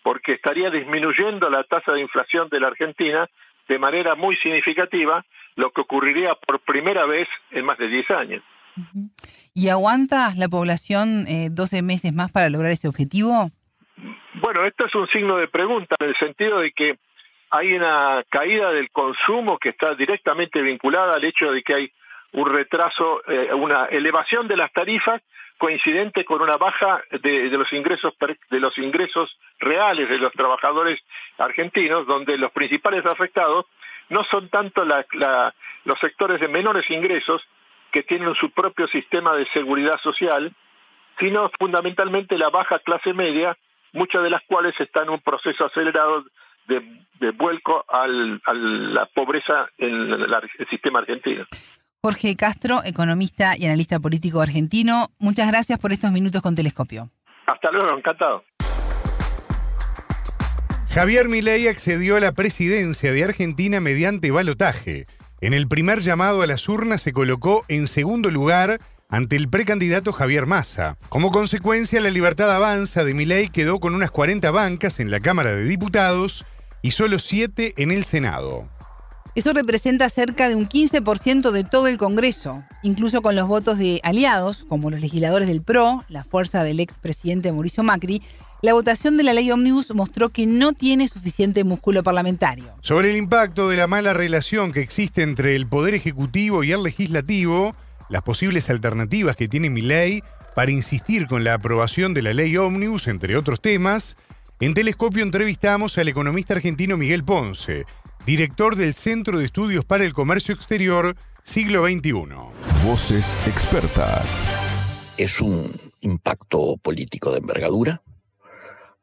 porque 0.03 0.35
estaría 0.35 0.70
disminuyendo 0.70 1.50
la 1.50 1.64
tasa 1.64 1.92
de 1.92 2.00
inflación 2.00 2.48
de 2.48 2.61
la 2.61 2.68
Argentina 2.68 3.29
de 3.68 3.79
manera 3.79 4.14
muy 4.14 4.37
significativa, 4.37 5.24
lo 5.57 5.70
que 5.70 5.81
ocurriría 5.81 6.35
por 6.35 6.61
primera 6.61 7.07
vez 7.07 7.29
en 7.50 7.64
más 7.64 7.79
de 7.79 7.88
10 7.88 8.11
años. 8.11 8.42
¿Y 9.55 9.68
aguanta 9.68 10.35
la 10.37 10.48
población 10.48 11.27
eh, 11.29 11.48
12 11.50 11.83
meses 11.83 12.12
más 12.12 12.31
para 12.31 12.50
lograr 12.50 12.72
ese 12.72 12.88
objetivo? 12.88 13.50
Bueno, 14.35 14.64
esto 14.66 14.87
es 14.87 14.94
un 14.94 15.07
signo 15.09 15.37
de 15.37 15.48
pregunta 15.48 15.94
en 16.00 16.09
el 16.09 16.16
sentido 16.16 16.59
de 16.59 16.72
que 16.72 16.98
hay 17.54 17.72
una 17.72 18.24
caída 18.30 18.72
del 18.72 18.90
consumo 18.90 19.58
que 19.58 19.68
está 19.68 19.94
directamente 19.94 20.60
vinculada 20.60 21.14
al 21.14 21.24
hecho 21.24 21.52
de 21.52 21.62
que 21.62 21.74
hay 21.74 21.92
un 22.32 22.52
retraso, 22.52 23.22
eh, 23.28 23.54
una 23.54 23.84
elevación 23.84 24.48
de 24.48 24.56
las 24.56 24.72
tarifas 24.72 25.22
coincidente 25.56 26.24
con 26.24 26.42
una 26.42 26.56
baja 26.56 27.04
de, 27.22 27.48
los 27.50 27.72
ingresos 27.72 28.12
de 28.50 28.58
los 28.58 28.76
ingresos 28.76 29.38
reales 29.60 30.08
de 30.08 30.18
los 30.18 30.32
trabajadores 30.32 31.00
argentinos, 31.38 32.08
donde 32.08 32.36
los 32.38 32.50
principales 32.50 33.06
afectados 33.06 33.66
no 34.08 34.24
son 34.24 34.48
tanto 34.48 34.84
los 34.84 35.98
sectores 36.00 36.40
de 36.40 36.48
menores 36.48 36.90
ingresos 36.90 37.40
que 37.92 38.02
tienen 38.02 38.34
su 38.34 38.50
propio 38.50 38.88
sistema 38.88 39.36
de 39.36 39.46
seguridad 39.52 40.00
social, 40.00 40.52
sino 41.20 41.48
fundamentalmente 41.60 42.36
la 42.36 42.50
baja 42.50 42.80
clase 42.80 43.14
media, 43.14 43.56
muchas 43.92 44.24
de 44.24 44.30
las 44.30 44.42
cuales 44.42 44.74
están 44.80 45.04
en 45.04 45.10
un 45.10 45.20
proceso 45.20 45.66
acelerado 45.66 46.24
de, 46.68 47.31
vuelco 47.33 47.85
a 47.88 48.07
la 48.07 49.07
pobreza 49.14 49.66
en 49.79 50.12
el 50.12 50.68
sistema 50.68 50.98
argentino. 51.00 51.46
Jorge 52.03 52.37
Castro, 52.37 52.83
economista 52.85 53.57
y 53.57 53.64
analista 53.64 53.98
político 53.98 54.42
argentino. 54.42 55.09
Muchas 55.18 55.48
gracias 55.48 55.79
por 55.79 55.92
estos 55.92 56.12
minutos 56.12 56.42
con 56.42 56.55
Telescopio. 56.55 57.11
Hasta 57.46 57.70
luego, 57.70 57.96
encantado. 57.96 58.44
Javier 60.90 61.29
Milei 61.29 61.66
accedió 61.66 62.16
a 62.16 62.20
la 62.20 62.33
presidencia 62.33 63.12
de 63.12 63.24
Argentina 63.24 63.81
mediante 63.81 64.31
balotaje. 64.31 65.07
En 65.40 65.53
el 65.53 65.66
primer 65.66 66.00
llamado 66.00 66.42
a 66.42 66.46
las 66.46 66.68
urnas 66.68 67.03
se 67.03 67.12
colocó 67.12 67.64
en 67.68 67.87
segundo 67.87 68.31
lugar 68.31 68.79
ante 69.09 69.37
el 69.37 69.48
precandidato 69.48 70.12
Javier 70.12 70.46
Massa. 70.46 70.96
Como 71.09 71.31
consecuencia, 71.31 72.00
la 72.00 72.11
libertad 72.11 72.55
avanza 72.55 73.03
de 73.03 73.14
Milei 73.14 73.48
quedó 73.48 73.81
con 73.81 73.94
unas 73.94 74.11
40 74.11 74.50
bancas 74.50 75.00
en 75.00 75.11
la 75.11 75.20
Cámara 75.20 75.53
de 75.53 75.64
Diputados 75.64 76.44
y 76.85 76.90
solo 76.90 77.18
7 77.18 77.73
en 77.79 77.90
el 77.90 78.05
Senado. 78.05 78.68
Eso 79.35 79.55
representa 79.55 80.11
cerca 80.11 80.51
de 80.51 80.55
un 80.55 80.68
15% 80.68 81.51
de 81.51 81.64
todo 81.64 81.87
el 81.87 81.97
Congreso, 81.97 82.62
incluso 82.83 83.23
con 83.23 83.35
los 83.35 83.49
votos 83.49 83.79
de 83.79 84.01
aliados, 84.03 84.66
como 84.68 84.90
los 84.90 85.01
legisladores 85.01 85.49
del 85.49 85.62
PRO, 85.62 86.05
la 86.11 86.25
fuerza 86.25 86.62
del 86.62 86.81
expresidente 86.81 87.51
Mauricio 87.51 87.83
Macri. 87.83 88.20
La 88.61 88.75
votación 88.75 89.16
de 89.16 89.23
la 89.23 89.33
ley 89.33 89.51
Omnibus 89.51 89.94
mostró 89.94 90.29
que 90.29 90.47
no 90.47 90.75
tiene 90.75 91.09
suficiente 91.09 91.64
músculo 91.64 92.03
parlamentario. 92.03 92.77
Sobre 92.83 93.11
el 93.11 93.16
impacto 93.16 93.70
de 93.70 93.79
la 93.79 93.87
mala 93.87 94.12
relación 94.12 94.70
que 94.70 94.81
existe 94.81 95.23
entre 95.23 95.57
el 95.57 95.66
Poder 95.66 95.94
Ejecutivo 95.94 96.64
y 96.64 96.73
el 96.73 96.83
Legislativo, 96.83 97.75
las 98.11 98.20
posibles 98.20 98.68
alternativas 98.68 99.37
que 99.37 99.49
tiene 99.49 99.70
mi 99.70 99.81
ley 99.81 100.23
para 100.55 100.70
insistir 100.70 101.29
con 101.29 101.44
la 101.44 101.55
aprobación 101.55 102.12
de 102.12 102.20
la 102.20 102.35
ley 102.35 102.55
Omnibus, 102.59 103.09
entre 103.09 103.38
otros 103.38 103.62
temas, 103.62 104.18
en 104.60 104.72
Telescopio 104.72 105.22
entrevistamos 105.22 105.98
al 105.98 106.08
economista 106.08 106.54
argentino 106.54 106.96
Miguel 106.96 107.24
Ponce, 107.24 107.84
director 108.24 108.76
del 108.76 108.94
Centro 108.94 109.38
de 109.38 109.44
Estudios 109.44 109.84
para 109.84 110.04
el 110.04 110.12
Comercio 110.12 110.54
Exterior, 110.54 111.16
siglo 111.42 111.84
XXI. 111.86 112.12
Voces 112.84 113.36
expertas. 113.46 114.40
Es 115.16 115.40
un 115.40 115.70
impacto 116.00 116.76
político 116.76 117.32
de 117.32 117.38
envergadura 117.38 118.02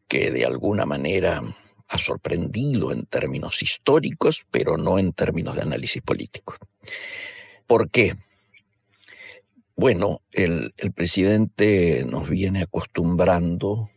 que 0.07 0.31
de 0.31 0.45
alguna 0.45 0.85
manera 0.85 1.41
ha 1.89 1.97
sorprendido 1.97 2.91
en 2.93 3.03
términos 3.03 3.61
históricos, 3.61 4.45
pero 4.49 4.77
no 4.77 4.99
en 4.99 5.11
términos 5.11 5.55
de 5.55 5.63
análisis 5.63 6.01
político. 6.01 6.55
¿Por 7.67 7.89
qué? 7.89 8.15
Bueno, 9.75 10.21
el, 10.31 10.73
el 10.77 10.91
presidente 10.93 12.05
nos 12.05 12.29
viene 12.29 12.61
acostumbrando 12.61 13.89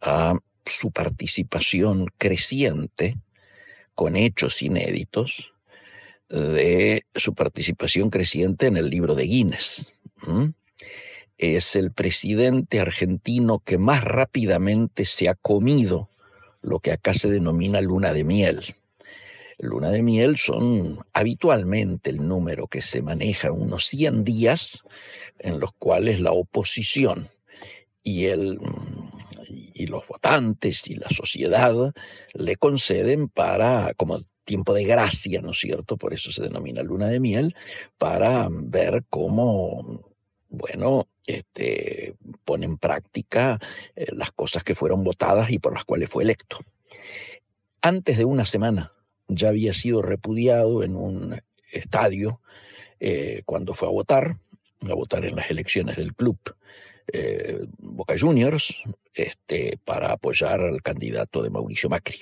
a 0.00 0.34
su 0.66 0.90
participación 0.90 2.06
creciente 2.18 3.16
con 3.94 4.16
hechos 4.16 4.62
inéditos 4.62 5.52
de 6.28 7.04
su 7.14 7.34
participación 7.34 8.10
creciente 8.10 8.66
en 8.66 8.76
el 8.76 8.88
libro 8.88 9.14
de 9.14 9.24
Guinness. 9.24 9.92
Es 11.36 11.76
el 11.76 11.92
presidente 11.92 12.80
argentino 12.80 13.58
que 13.58 13.76
más 13.78 14.04
rápidamente 14.04 15.04
se 15.04 15.28
ha 15.28 15.34
comido 15.34 16.08
lo 16.62 16.78
que 16.78 16.92
acá 16.92 17.12
se 17.12 17.28
denomina 17.28 17.80
luna 17.80 18.12
de 18.12 18.24
miel. 18.24 18.62
Luna 19.58 19.90
de 19.90 20.02
miel 20.02 20.38
son 20.38 21.00
habitualmente 21.12 22.10
el 22.10 22.26
número 22.26 22.66
que 22.66 22.80
se 22.80 23.02
maneja 23.02 23.52
unos 23.52 23.86
100 23.86 24.24
días 24.24 24.84
en 25.38 25.60
los 25.60 25.72
cuales 25.74 26.20
la 26.20 26.32
oposición 26.32 27.28
y 28.02 28.26
el 28.26 28.58
y 29.82 29.86
los 29.86 30.06
votantes 30.06 30.88
y 30.88 30.94
la 30.94 31.08
sociedad 31.08 31.92
le 32.34 32.56
conceden 32.56 33.28
para, 33.28 33.92
como 33.94 34.18
tiempo 34.44 34.74
de 34.74 34.84
gracia, 34.84 35.40
¿no 35.42 35.50
es 35.50 35.58
cierto? 35.58 35.96
Por 35.96 36.14
eso 36.14 36.30
se 36.30 36.42
denomina 36.42 36.82
luna 36.82 37.08
de 37.08 37.20
miel, 37.20 37.54
para 37.98 38.48
ver 38.50 39.04
cómo, 39.10 40.00
bueno, 40.48 41.08
este, 41.26 42.14
pone 42.44 42.66
en 42.66 42.78
práctica 42.78 43.58
eh, 43.96 44.06
las 44.12 44.32
cosas 44.32 44.64
que 44.64 44.74
fueron 44.74 45.04
votadas 45.04 45.50
y 45.50 45.58
por 45.58 45.74
las 45.74 45.84
cuales 45.84 46.08
fue 46.08 46.24
electo. 46.24 46.58
Antes 47.80 48.16
de 48.16 48.24
una 48.24 48.46
semana 48.46 48.92
ya 49.28 49.48
había 49.48 49.72
sido 49.72 50.02
repudiado 50.02 50.82
en 50.82 50.96
un 50.96 51.40
estadio 51.72 52.40
eh, 53.00 53.42
cuando 53.46 53.74
fue 53.74 53.88
a 53.88 53.92
votar, 53.92 54.38
a 54.88 54.94
votar 54.94 55.24
en 55.24 55.36
las 55.36 55.50
elecciones 55.50 55.96
del 55.96 56.14
club 56.14 56.38
eh, 57.12 57.58
Boca 57.78 58.14
Juniors 58.18 58.74
este, 59.14 59.78
para 59.84 60.12
apoyar 60.12 60.60
al 60.60 60.82
candidato 60.82 61.42
de 61.42 61.50
Mauricio 61.50 61.88
Macri 61.88 62.20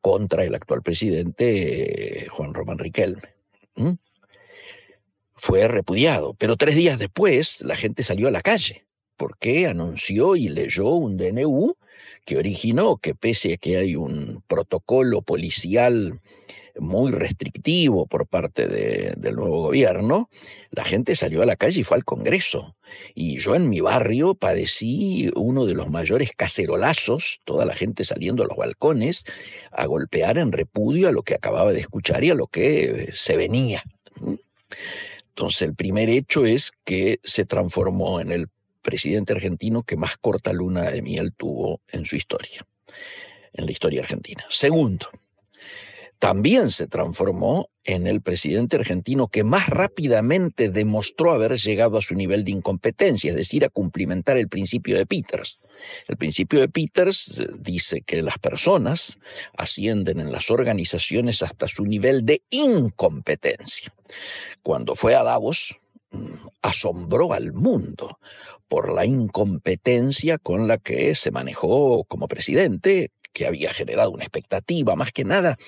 contra 0.00 0.44
el 0.44 0.54
actual 0.54 0.82
presidente 0.82 2.24
eh, 2.24 2.28
Juan 2.28 2.54
Román 2.54 2.78
Riquelme. 2.78 3.34
Fue 5.34 5.68
repudiado, 5.68 6.34
pero 6.34 6.56
tres 6.56 6.74
días 6.74 6.98
después 6.98 7.62
la 7.62 7.76
gente 7.76 8.02
salió 8.02 8.28
a 8.28 8.32
la 8.32 8.42
calle 8.42 8.86
porque 9.16 9.66
anunció 9.66 10.36
y 10.36 10.48
leyó 10.48 10.90
un 10.90 11.16
DNU 11.16 11.76
que 12.24 12.38
originó 12.38 12.96
que 12.96 13.14
pese 13.14 13.54
a 13.54 13.56
que 13.56 13.76
hay 13.76 13.96
un 13.96 14.42
protocolo 14.46 15.22
policial 15.22 16.20
muy 16.78 17.12
restrictivo 17.12 18.06
por 18.06 18.26
parte 18.26 18.66
del 18.66 19.34
nuevo 19.34 19.62
gobierno, 19.62 20.28
la 20.70 20.84
gente 20.84 21.14
salió 21.14 21.42
a 21.42 21.46
la 21.46 21.56
calle 21.56 21.80
y 21.80 21.84
fue 21.84 21.96
al 21.96 22.04
Congreso. 22.04 22.76
Y 23.14 23.38
yo 23.38 23.54
en 23.54 23.68
mi 23.68 23.80
barrio 23.80 24.34
padecí 24.34 25.30
uno 25.34 25.66
de 25.66 25.74
los 25.74 25.88
mayores 25.90 26.30
cacerolazos, 26.36 27.40
toda 27.44 27.64
la 27.64 27.74
gente 27.74 28.04
saliendo 28.04 28.42
a 28.42 28.46
los 28.46 28.56
balcones 28.56 29.24
a 29.72 29.86
golpear 29.86 30.38
en 30.38 30.52
repudio 30.52 31.08
a 31.08 31.12
lo 31.12 31.22
que 31.22 31.34
acababa 31.34 31.72
de 31.72 31.80
escuchar 31.80 32.24
y 32.24 32.30
a 32.30 32.34
lo 32.34 32.46
que 32.46 33.10
se 33.14 33.36
venía. 33.36 33.82
Entonces 35.28 35.62
el 35.62 35.74
primer 35.74 36.08
hecho 36.10 36.44
es 36.44 36.72
que 36.84 37.20
se 37.22 37.44
transformó 37.44 38.20
en 38.20 38.32
el 38.32 38.48
presidente 38.82 39.32
argentino 39.32 39.82
que 39.82 39.96
más 39.96 40.16
corta 40.16 40.52
luna 40.52 40.90
de 40.90 41.02
miel 41.02 41.32
tuvo 41.32 41.80
en 41.92 42.04
su 42.04 42.16
historia, 42.16 42.66
en 43.52 43.66
la 43.66 43.70
historia 43.70 44.00
argentina. 44.00 44.44
Segundo, 44.48 45.08
también 46.18 46.70
se 46.70 46.88
transformó 46.88 47.70
en 47.84 48.06
el 48.06 48.20
presidente 48.20 48.76
argentino 48.76 49.28
que 49.28 49.44
más 49.44 49.68
rápidamente 49.68 50.68
demostró 50.68 51.32
haber 51.32 51.56
llegado 51.56 51.96
a 51.96 52.02
su 52.02 52.14
nivel 52.14 52.44
de 52.44 52.50
incompetencia, 52.50 53.30
es 53.30 53.36
decir, 53.36 53.64
a 53.64 53.68
cumplimentar 53.68 54.36
el 54.36 54.48
principio 54.48 54.96
de 54.96 55.06
Peters. 55.06 55.60
El 56.08 56.16
principio 56.16 56.60
de 56.60 56.68
Peters 56.68 57.40
eh, 57.40 57.46
dice 57.60 58.02
que 58.02 58.20
las 58.22 58.38
personas 58.38 59.18
ascienden 59.56 60.18
en 60.18 60.32
las 60.32 60.50
organizaciones 60.50 61.42
hasta 61.42 61.68
su 61.68 61.84
nivel 61.84 62.26
de 62.26 62.42
incompetencia. 62.50 63.94
Cuando 64.62 64.96
fue 64.96 65.14
a 65.14 65.22
Davos, 65.22 65.76
mm, 66.10 66.32
asombró 66.62 67.32
al 67.32 67.52
mundo 67.52 68.18
por 68.68 68.92
la 68.92 69.06
incompetencia 69.06 70.36
con 70.38 70.68
la 70.68 70.78
que 70.78 71.14
se 71.14 71.30
manejó 71.30 72.04
como 72.04 72.28
presidente, 72.28 73.12
que 73.32 73.46
había 73.46 73.72
generado 73.72 74.10
una 74.10 74.24
expectativa, 74.24 74.96
más 74.96 75.12
que 75.12 75.24
nada 75.24 75.58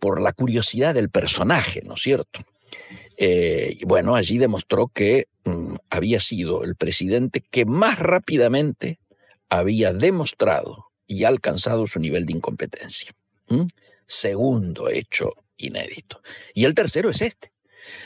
por 0.00 0.20
la 0.20 0.32
curiosidad 0.32 0.94
del 0.94 1.10
personaje, 1.10 1.82
¿no 1.84 1.94
es 1.94 2.02
cierto? 2.02 2.40
Eh, 3.16 3.78
bueno, 3.86 4.14
allí 4.14 4.38
demostró 4.38 4.88
que 4.88 5.26
mm, 5.44 5.74
había 5.90 6.20
sido 6.20 6.64
el 6.64 6.76
presidente 6.76 7.40
que 7.40 7.64
más 7.64 7.98
rápidamente 7.98 8.98
había 9.48 9.92
demostrado 9.92 10.86
y 11.06 11.24
alcanzado 11.24 11.86
su 11.86 12.00
nivel 12.00 12.24
de 12.26 12.32
incompetencia. 12.32 13.12
Segundo 14.06 14.88
hecho 14.88 15.34
inédito. 15.58 16.22
Y 16.54 16.64
el 16.64 16.74
tercero 16.74 17.10
es 17.10 17.20
este. 17.20 17.52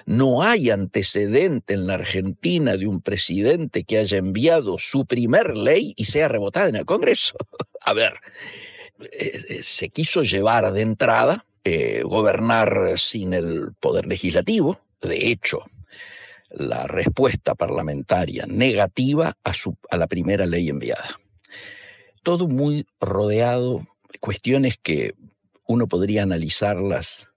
No 0.06 0.42
hay 0.42 0.70
antecedente 0.70 1.74
en 1.74 1.86
la 1.86 1.94
Argentina 1.94 2.76
de 2.76 2.86
un 2.86 3.00
presidente 3.00 3.84
que 3.84 3.98
haya 3.98 4.18
enviado 4.18 4.78
su 4.78 5.06
primer 5.06 5.56
ley 5.56 5.94
y 5.96 6.06
sea 6.06 6.28
rebotada 6.28 6.68
en 6.68 6.76
el 6.76 6.84
Congreso. 6.84 7.36
A 7.84 7.92
ver, 7.92 8.14
eh, 9.00 9.44
eh, 9.48 9.62
se 9.62 9.88
quiso 9.90 10.22
llevar 10.22 10.72
de 10.72 10.82
entrada 10.82 11.44
eh, 11.64 12.02
gobernar 12.04 12.92
sin 12.96 13.32
el 13.32 13.74
poder 13.80 14.06
legislativo. 14.06 14.80
De 15.00 15.30
hecho, 15.30 15.64
la 16.50 16.86
respuesta 16.86 17.54
parlamentaria 17.54 18.46
negativa 18.46 19.36
a, 19.42 19.52
su, 19.52 19.76
a 19.90 19.96
la 19.96 20.06
primera 20.06 20.46
ley 20.46 20.68
enviada. 20.68 21.18
Todo 22.22 22.48
muy 22.48 22.86
rodeado 23.00 23.86
de 24.12 24.18
cuestiones 24.20 24.78
que 24.82 25.14
uno 25.66 25.88
podría 25.88 26.22
analizarlas 26.22 27.28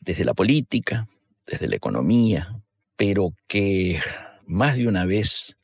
desde 0.00 0.24
la 0.24 0.34
política, 0.34 1.06
desde 1.46 1.68
la 1.68 1.76
economía, 1.76 2.60
pero 2.96 3.32
que 3.46 4.00
más 4.46 4.76
de 4.76 4.88
una 4.88 5.04
vez 5.04 5.56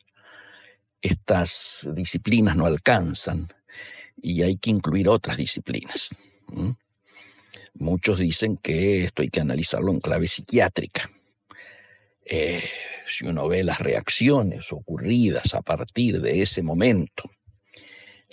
estas 1.03 1.89
disciplinas 1.93 2.57
no 2.57 2.67
alcanzan 2.67 3.49
y 4.17 4.43
hay 4.43 4.57
que 4.57 4.71
incluir 4.71 5.09
otras 5.09 5.37
disciplinas. 5.37 6.11
Muchos 7.75 8.19
dicen 8.19 8.57
que 8.57 9.05
esto 9.05 9.23
hay 9.23 9.29
que 9.29 9.41
analizarlo 9.41 9.93
en 9.93 10.01
clave 10.01 10.27
psiquiátrica. 10.27 11.11
Eh, 12.25 12.63
si 13.07 13.27
uno 13.27 13.47
ve 13.49 13.63
las 13.63 13.79
reacciones 13.79 14.73
ocurridas 14.73 15.55
a 15.55 15.63
partir 15.63 16.21
de 16.21 16.43
ese 16.43 16.63
momento, 16.63 17.31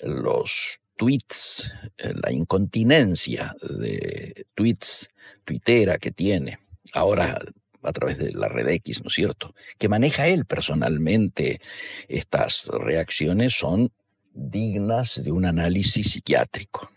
los 0.04 0.80
tweets, 0.96 1.72
eh, 1.98 2.13
la 2.15 2.32
incontinencia 2.32 3.56
de 3.62 4.46
tweets, 4.56 5.10
tuitera 5.43 5.98
que 5.98 6.12
tiene, 6.12 6.58
ahora 6.93 7.39
a 7.84 7.91
través 7.91 8.17
de 8.17 8.32
la 8.32 8.48
red 8.48 8.67
X, 8.69 9.02
¿no 9.04 9.10
es 9.10 9.13
cierto? 9.13 9.54
Que 9.78 9.89
maneja 9.89 10.28
él 10.28 10.46
personalmente 10.46 11.60
estas 12.08 12.67
reacciones 12.67 13.54
son 13.54 13.91
dignas 14.34 15.24
de 15.24 15.32
un 15.32 15.46
análisis 15.46 16.12
psiquiátrico, 16.12 16.89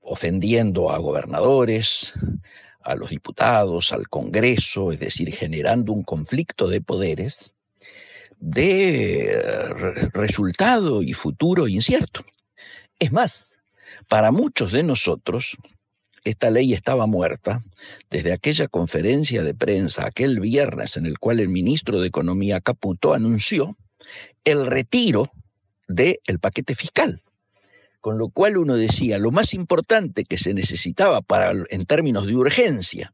ofendiendo 0.00 0.90
a 0.90 0.98
gobernadores, 0.98 2.14
a 2.82 2.94
los 2.94 3.10
diputados, 3.10 3.92
al 3.92 4.08
Congreso, 4.08 4.92
es 4.92 5.00
decir, 5.00 5.32
generando 5.32 5.92
un 5.92 6.02
conflicto 6.02 6.68
de 6.68 6.80
poderes 6.80 7.52
de 8.38 9.42
resultado 10.12 11.02
y 11.02 11.12
futuro 11.12 11.68
incierto. 11.68 12.24
Es 12.98 13.12
más, 13.12 13.54
para 14.08 14.30
muchos 14.30 14.72
de 14.72 14.82
nosotros, 14.82 15.56
esta 16.24 16.50
ley 16.50 16.72
estaba 16.72 17.06
muerta 17.06 17.62
desde 18.10 18.32
aquella 18.32 18.68
conferencia 18.68 19.42
de 19.42 19.54
prensa 19.54 20.06
aquel 20.06 20.40
viernes 20.40 20.96
en 20.96 21.06
el 21.06 21.18
cual 21.18 21.40
el 21.40 21.48
ministro 21.48 22.00
de 22.00 22.08
Economía 22.08 22.60
Caputo 22.60 23.14
anunció 23.14 23.76
el 24.44 24.66
retiro 24.66 25.30
del 25.86 26.38
paquete 26.40 26.74
fiscal. 26.74 27.22
Con 28.00 28.18
lo 28.18 28.28
cual 28.28 28.56
uno 28.56 28.76
decía, 28.76 29.18
lo 29.18 29.30
más 29.30 29.54
importante 29.54 30.24
que 30.24 30.38
se 30.38 30.54
necesitaba 30.54 31.22
para, 31.22 31.52
en 31.70 31.84
términos 31.86 32.26
de 32.26 32.36
urgencia 32.36 33.12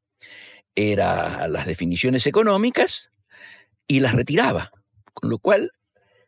era 0.74 1.48
las 1.48 1.66
definiciones 1.66 2.26
económicas 2.26 3.10
y 3.86 4.00
las 4.00 4.14
retiraba. 4.14 4.70
Con 5.14 5.30
lo 5.30 5.38
cual 5.38 5.72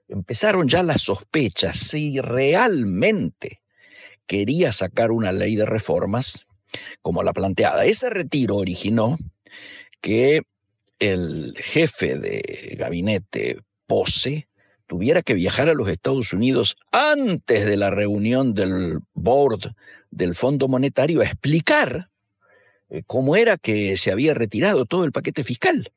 empezaron 0.08 0.68
ya 0.68 0.82
las 0.82 1.02
sospechas 1.02 1.78
si 1.78 2.20
realmente 2.20 3.60
quería 4.26 4.72
sacar 4.72 5.10
una 5.10 5.32
ley 5.32 5.56
de 5.56 5.66
reformas 5.66 6.46
como 7.02 7.22
la 7.22 7.32
planteada. 7.32 7.84
Ese 7.84 8.10
retiro 8.10 8.56
originó 8.56 9.18
que 10.00 10.40
el 10.98 11.54
jefe 11.56 12.18
de 12.18 12.76
gabinete 12.78 13.58
Pose 13.86 14.48
tuviera 14.86 15.22
que 15.22 15.34
viajar 15.34 15.68
a 15.68 15.74
los 15.74 15.88
Estados 15.88 16.32
Unidos 16.32 16.76
antes 16.92 17.64
de 17.64 17.76
la 17.76 17.90
reunión 17.90 18.54
del 18.54 19.00
board 19.14 19.74
del 20.10 20.34
Fondo 20.34 20.68
Monetario 20.68 21.20
a 21.20 21.24
explicar 21.24 22.08
eh, 22.90 23.02
cómo 23.06 23.36
era 23.36 23.56
que 23.56 23.96
se 23.96 24.12
había 24.12 24.34
retirado 24.34 24.84
todo 24.86 25.04
el 25.04 25.12
paquete 25.12 25.44
fiscal. 25.44 25.92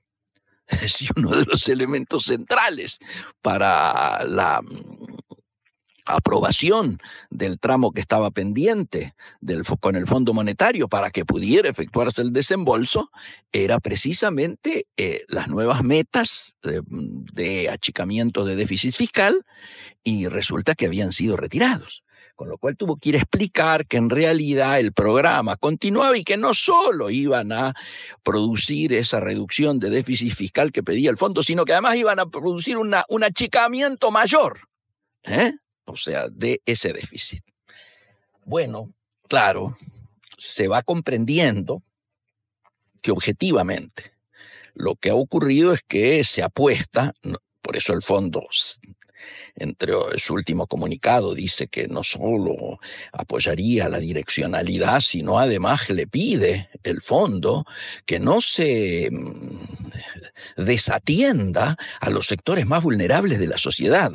Es 0.82 1.08
uno 1.16 1.32
de 1.32 1.46
los 1.46 1.70
elementos 1.70 2.26
centrales 2.26 3.00
para 3.42 4.24
la 4.26 4.62
aprobación 6.08 7.00
del 7.30 7.60
tramo 7.60 7.92
que 7.92 8.02
estaba 8.02 8.32
pendiente 8.32 9.16
con 9.80 9.96
el 9.96 10.08
Fondo 10.08 10.34
Monetario 10.34 10.88
para 10.88 11.12
que 11.12 11.26
pudiera 11.26 11.70
efectuarse 11.70 12.22
el 12.22 12.34
desembolso 12.34 13.12
era 13.52 13.80
precisamente 13.80 14.88
eh, 14.98 15.24
las 15.28 15.48
nuevas 15.48 15.84
metas 15.84 16.58
de, 16.62 17.70
achicamiento 17.70 18.46
de 18.46 18.56
déficit 18.56 18.94
fiscal 18.94 19.46
y 20.04 20.28
resulta 20.28 20.76
que 20.76 20.86
habían 20.86 21.12
sido 21.12 21.38
retirados 21.38 22.04
con 22.36 22.50
lo 22.50 22.60
cual 22.60 22.78
tuvo 22.78 22.98
que 22.98 23.10
ir 23.10 23.16
a 23.16 23.18
explicar 23.18 23.88
que 23.88 23.98
en 23.98 24.12
realidad 24.12 24.80
el 24.80 24.94
programa 24.94 25.56
continuaba 25.56 26.16
y 26.20 26.24
que 26.24 26.38
no 26.38 26.54
solo 26.54 27.10
iban 27.10 27.52
a 27.52 27.74
producir 28.22 28.94
esa 28.94 29.20
reducción 29.20 29.80
de 29.80 29.90
déficit 29.90 30.36
fiscal 30.36 30.72
que 30.72 30.84
pedía 30.84 31.10
el 31.10 31.18
fondo, 31.18 31.42
sino 31.42 31.66
que 31.66 31.74
además 31.74 31.96
iban 31.96 32.20
a 32.20 32.28
producir 32.28 32.78
un 32.78 33.24
achicamiento 33.24 34.12
mayor. 34.12 34.60
¿eh? 35.24 35.54
O 35.88 35.96
sea, 35.96 36.28
de 36.30 36.62
ese 36.66 36.94
déficit. 36.94 37.44
Bueno, 38.46 38.94
claro, 39.28 39.76
se 40.38 40.68
va 40.68 40.84
comprendiendo 40.84 41.82
que 43.02 43.12
objetivamente 43.12 44.12
lo 44.74 44.96
que 44.96 45.10
ha 45.10 45.16
ocurrido 45.16 45.74
es 45.74 45.82
que 45.82 46.24
se 46.24 46.44
apuesta, 46.44 47.14
por 47.62 47.76
eso 47.76 47.94
el 47.94 48.04
fondo, 48.04 48.44
entre 49.56 49.94
su 50.18 50.36
último 50.36 50.68
comunicado, 50.68 51.34
dice 51.34 51.68
que 51.68 51.88
no 51.88 52.04
solo 52.04 52.80
apoyaría 53.12 53.90
la 53.90 54.00
direccionalidad, 54.00 55.00
sino 55.00 55.40
además 55.40 55.90
le 55.90 56.06
pide 56.06 56.70
el 56.84 57.02
fondo 57.02 57.66
que 58.06 58.20
no 58.20 58.40
se 58.40 59.10
mm, 59.12 60.64
desatienda 60.64 61.76
a 62.00 62.10
los 62.10 62.28
sectores 62.28 62.68
más 62.68 62.84
vulnerables 62.84 63.40
de 63.40 63.48
la 63.48 63.58
sociedad. 63.58 64.12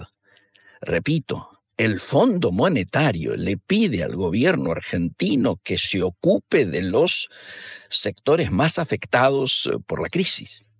Repito, 0.80 1.51
el 1.84 1.98
Fondo 1.98 2.52
Monetario 2.52 3.36
le 3.36 3.56
pide 3.56 4.04
al 4.04 4.14
gobierno 4.14 4.70
argentino 4.70 5.60
que 5.64 5.76
se 5.76 6.00
ocupe 6.00 6.64
de 6.64 6.82
los 6.82 7.28
sectores 7.88 8.52
más 8.52 8.78
afectados 8.78 9.66
eh, 9.66 9.78
por 9.84 10.00
la 10.00 10.08
crisis. 10.08 10.70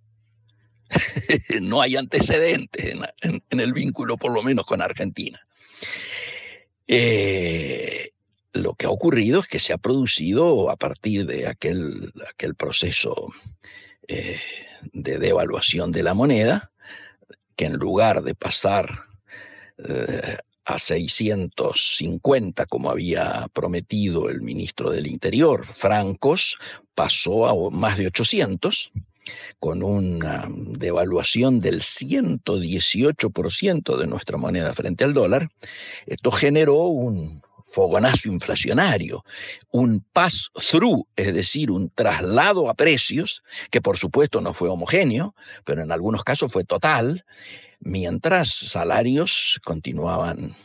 no 1.61 1.81
hay 1.81 1.97
antecedentes 1.97 2.95
en, 3.21 3.59
el 3.59 3.73
vínculo, 3.73 4.15
por 4.15 4.31
lo 4.31 4.43
menos 4.43 4.65
con 4.65 4.81
Argentina. 4.81 5.45
Eh, 6.87 8.11
lo 8.53 8.75
que 8.75 8.85
ha 8.85 8.89
ocurrido 8.89 9.41
es 9.41 9.47
que 9.47 9.59
se 9.59 9.73
ha 9.73 9.77
producido 9.77 10.69
a 10.69 10.77
partir 10.77 11.25
de 11.25 11.47
aquel, 11.47 12.13
proceso 12.55 13.27
eh, 14.07 14.39
de 14.93 15.19
devaluación 15.19 15.91
de 15.91 16.03
la 16.03 16.13
moneda, 16.13 16.71
que 17.57 17.65
en 17.65 17.73
lugar 17.73 18.23
de 18.23 18.35
pasar 18.35 19.03
a 20.65 20.79
650, 20.79 22.65
como 22.65 22.89
había 22.89 23.47
prometido 23.53 24.29
el 24.29 24.41
ministro 24.41 24.91
del 24.91 25.07
Interior, 25.07 25.65
francos, 25.65 26.57
pasó 26.95 27.47
a 27.47 27.71
más 27.71 27.97
de 27.97 28.07
800, 28.07 28.93
con 29.59 29.83
una 29.83 30.47
devaluación 30.49 31.59
del 31.59 31.81
118% 31.81 33.97
de 33.97 34.07
nuestra 34.07 34.37
moneda 34.37 34.71
frente 34.73 35.03
al 35.03 35.13
dólar. 35.13 35.49
Esto 36.05 36.31
generó 36.31 36.83
un 36.83 37.41
fogonazo 37.65 38.29
inflacionario, 38.29 39.23
un 39.71 40.05
pass-through, 40.13 41.07
es 41.15 41.33
decir, 41.33 41.71
un 41.71 41.89
traslado 41.89 42.69
a 42.69 42.73
precios, 42.73 43.43
que 43.71 43.81
por 43.81 43.97
supuesto 43.97 44.41
no 44.41 44.53
fue 44.53 44.69
homogéneo, 44.69 45.35
pero 45.65 45.81
en 45.81 45.91
algunos 45.91 46.23
casos 46.23 46.51
fue 46.51 46.63
total, 46.63 47.25
mientras 47.79 48.49
salarios 48.49 49.59
continuaban 49.63 50.55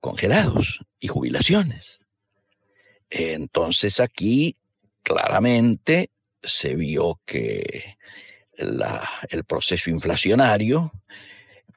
congelados 0.00 0.80
y 1.00 1.08
jubilaciones. 1.08 2.06
Entonces 3.10 4.00
aquí 4.00 4.54
claramente 5.02 6.10
se 6.42 6.74
vio 6.74 7.20
que 7.24 7.96
el 8.56 9.44
proceso 9.44 9.90
inflacionario 9.90 10.92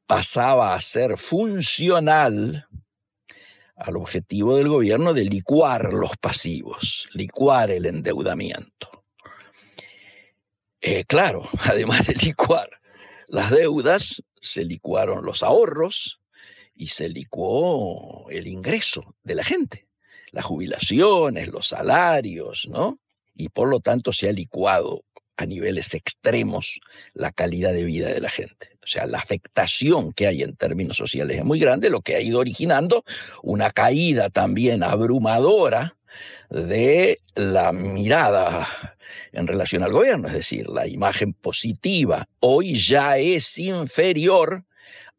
pasaba 0.06 0.76
a 0.76 0.80
ser 0.80 1.18
funcional 1.18 2.68
al 3.78 3.96
objetivo 3.96 4.56
del 4.58 4.68
gobierno 4.68 5.14
de 5.14 5.26
licuar 5.26 5.94
los 5.94 6.18
pasivos, 6.18 7.10
licuar 7.14 7.72
el 7.72 7.86
endeudamiento. 7.86 9.06
Eh, 10.82 11.06
claro, 11.06 11.44
además 11.66 12.08
de 12.08 12.16
licuar 12.16 12.70
las 13.28 13.52
deudas, 13.52 14.24
se 14.40 14.64
licuaron 14.64 15.26
los 15.26 15.44
ahorros 15.44 16.22
y 16.76 16.88
se 16.88 17.10
licuó 17.10 18.30
el 18.30 18.48
ingreso 18.48 19.16
de 19.24 19.36
la 19.36 19.44
gente, 19.44 19.88
las 20.32 20.46
jubilaciones, 20.46 21.50
los 21.50 21.68
salarios, 21.68 22.68
¿no? 22.70 23.00
Y 23.36 23.50
por 23.50 23.68
lo 23.68 23.80
tanto 23.80 24.12
se 24.12 24.30
ha 24.30 24.32
licuado 24.32 25.04
a 25.38 25.46
niveles 25.46 25.94
extremos 25.94 26.80
la 27.14 27.32
calidad 27.32 27.74
de 27.74 27.84
vida 27.84 28.12
de 28.12 28.20
la 28.20 28.30
gente. 28.30 28.72
O 28.84 28.88
sea, 28.88 29.06
la 29.06 29.20
afectación 29.20 30.14
que 30.14 30.28
hay 30.28 30.44
en 30.44 30.56
términos 30.56 30.98
sociales 30.98 31.38
es 31.38 31.46
muy 31.46 31.60
grande, 31.60 31.90
lo 31.90 32.02
que 32.02 32.16
ha 32.16 32.22
ido 32.22 32.40
originando 32.40 33.04
una 33.44 33.70
caída 33.72 34.30
también 34.30 34.84
abrumadora 34.84 35.98
de 36.50 37.20
la 37.36 37.72
mirada 37.72 38.68
en 39.34 39.46
relación 39.46 39.84
al 39.84 39.92
gobierno, 39.92 40.28
es 40.28 40.34
decir, 40.34 40.68
la 40.68 40.88
imagen 40.88 41.34
positiva 41.34 42.28
hoy 42.40 42.76
ya 42.76 43.18
es 43.18 43.58
inferior 43.58 44.64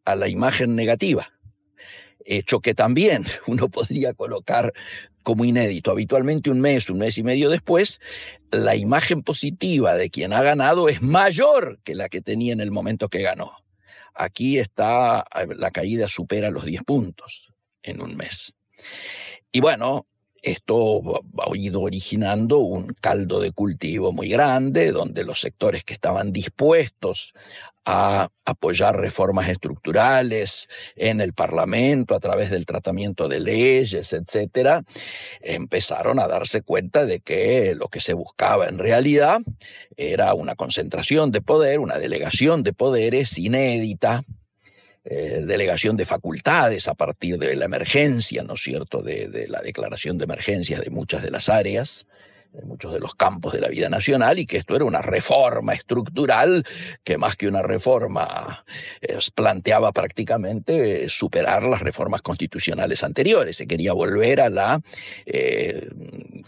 a 0.05 0.17
la 0.17 0.29
imagen 0.29 0.75
negativa 0.75 1.31
hecho 2.29 2.61
que 2.61 2.75
también 2.75 3.25
uno 3.47 3.69
podría 3.69 4.15
colocar 4.15 4.73
como 5.29 5.45
inédito. 5.45 5.91
Habitualmente 5.91 6.49
un 6.49 6.59
mes, 6.59 6.89
un 6.89 6.97
mes 6.97 7.19
y 7.19 7.23
medio 7.23 7.51
después, 7.51 8.01
la 8.51 8.77
imagen 8.77 9.23
positiva 9.23 9.95
de 9.95 10.09
quien 10.09 10.33
ha 10.33 10.41
ganado 10.41 10.89
es 10.89 11.03
mayor 11.03 11.81
que 11.85 11.95
la 11.95 12.09
que 12.09 12.23
tenía 12.23 12.55
en 12.55 12.63
el 12.63 12.71
momento 12.71 13.11
que 13.11 13.21
ganó. 13.21 13.53
Aquí 14.15 14.59
está, 14.59 15.27
la 15.55 15.71
caída 15.71 16.09
supera 16.09 16.49
los 16.49 16.65
10 16.65 16.83
puntos 16.85 17.53
en 17.83 18.01
un 18.01 18.17
mes. 18.17 18.57
Y 19.53 19.61
bueno, 19.61 20.07
esto 20.43 21.23
ha 21.39 21.57
ido 21.57 21.81
originando 21.81 22.59
un 22.59 22.95
caldo 23.01 23.41
de 23.41 23.53
cultivo 23.53 24.13
muy 24.13 24.29
grande, 24.29 24.93
donde 24.93 25.25
los 25.25 25.41
sectores 25.41 25.85
que 25.85 25.95
estaban 25.95 26.33
dispuestos 26.33 27.35
a 27.85 28.29
apoyar 28.45 29.01
reformas 29.01 29.49
estructurales 29.49 30.69
en 30.95 31.21
el 31.21 31.33
Parlamento 31.33 32.15
a 32.15 32.21
través 32.21 32.51
del 32.51 32.67
tratamiento 32.67 33.29
de 33.29 33.41
leyes, 33.41 34.13
etcétera, 34.13 34.83
empezaron 35.41 36.21
a 36.21 36.29
darse 36.29 36.61
cuenta 36.61 37.07
de 37.07 37.21
que 37.21 37.75
lo 37.75 37.89
que 37.89 38.01
se 38.01 38.13
buscaba 38.13 38.69
en 38.69 38.79
realidad 38.79 39.41
era 39.97 40.35
una 40.35 40.55
concentración 40.55 41.33
de 41.33 41.41
poder, 41.41 41.81
una 41.81 41.99
delegación 41.99 42.63
de 42.63 42.75
poderes 42.75 43.39
inédita, 43.39 44.23
eh, 45.11 45.43
delegación 45.43 45.97
de 45.97 46.05
facultades 46.05 46.87
a 46.87 46.93
partir 46.93 47.39
de 47.39 47.57
la 47.57 47.65
emergencia, 47.65 48.43
¿no 48.43 48.55
es 48.55 48.63
cierto?, 48.63 49.01
de, 49.01 49.47
la 49.49 49.63
declaración 49.63 50.19
de 50.19 50.25
emergencias 50.25 50.83
de 50.83 50.91
muchas 50.91 51.23
de 51.23 51.31
las 51.31 51.49
áreas, 51.49 52.07
de 52.53 52.63
muchos 52.67 52.93
de 52.93 53.01
los 53.01 53.15
campos 53.15 53.55
de 53.55 53.61
la 53.63 53.69
vida 53.69 53.89
nacional, 53.89 54.39
y 54.39 54.45
que 54.45 54.59
esto 54.59 54.77
era 54.77 54.85
una 54.85 55.01
reforma 55.01 55.73
estructural 55.73 56.63
que 57.05 57.17
más 57.17 57.37
que 57.37 57.49
una 57.49 57.63
reforma 57.63 58.67
planteaba 59.35 59.93
prácticamente 59.93 61.09
superar 61.09 61.63
las 61.63 61.81
reformas 61.81 62.21
constitucionales 62.21 63.03
anteriores. 63.03 63.57
Se 63.57 63.67
quería 63.67 63.95
volver 63.95 64.43
a 64.43 64.51
la 64.51 64.83
eh, 65.25 65.89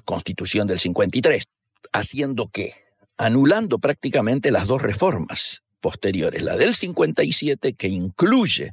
constitución 0.04 0.66
del 0.66 0.80
53, 0.80 1.44
haciendo 1.92 2.48
que 2.48 2.74
anulando 3.16 3.78
prácticamente 3.78 4.50
las 4.50 4.66
dos 4.66 4.82
reformas 4.82 5.62
posteriores. 5.80 6.42
La 6.42 6.56
del 6.56 6.74
57, 6.74 7.74
que 7.74 7.88
incluye 7.88 8.72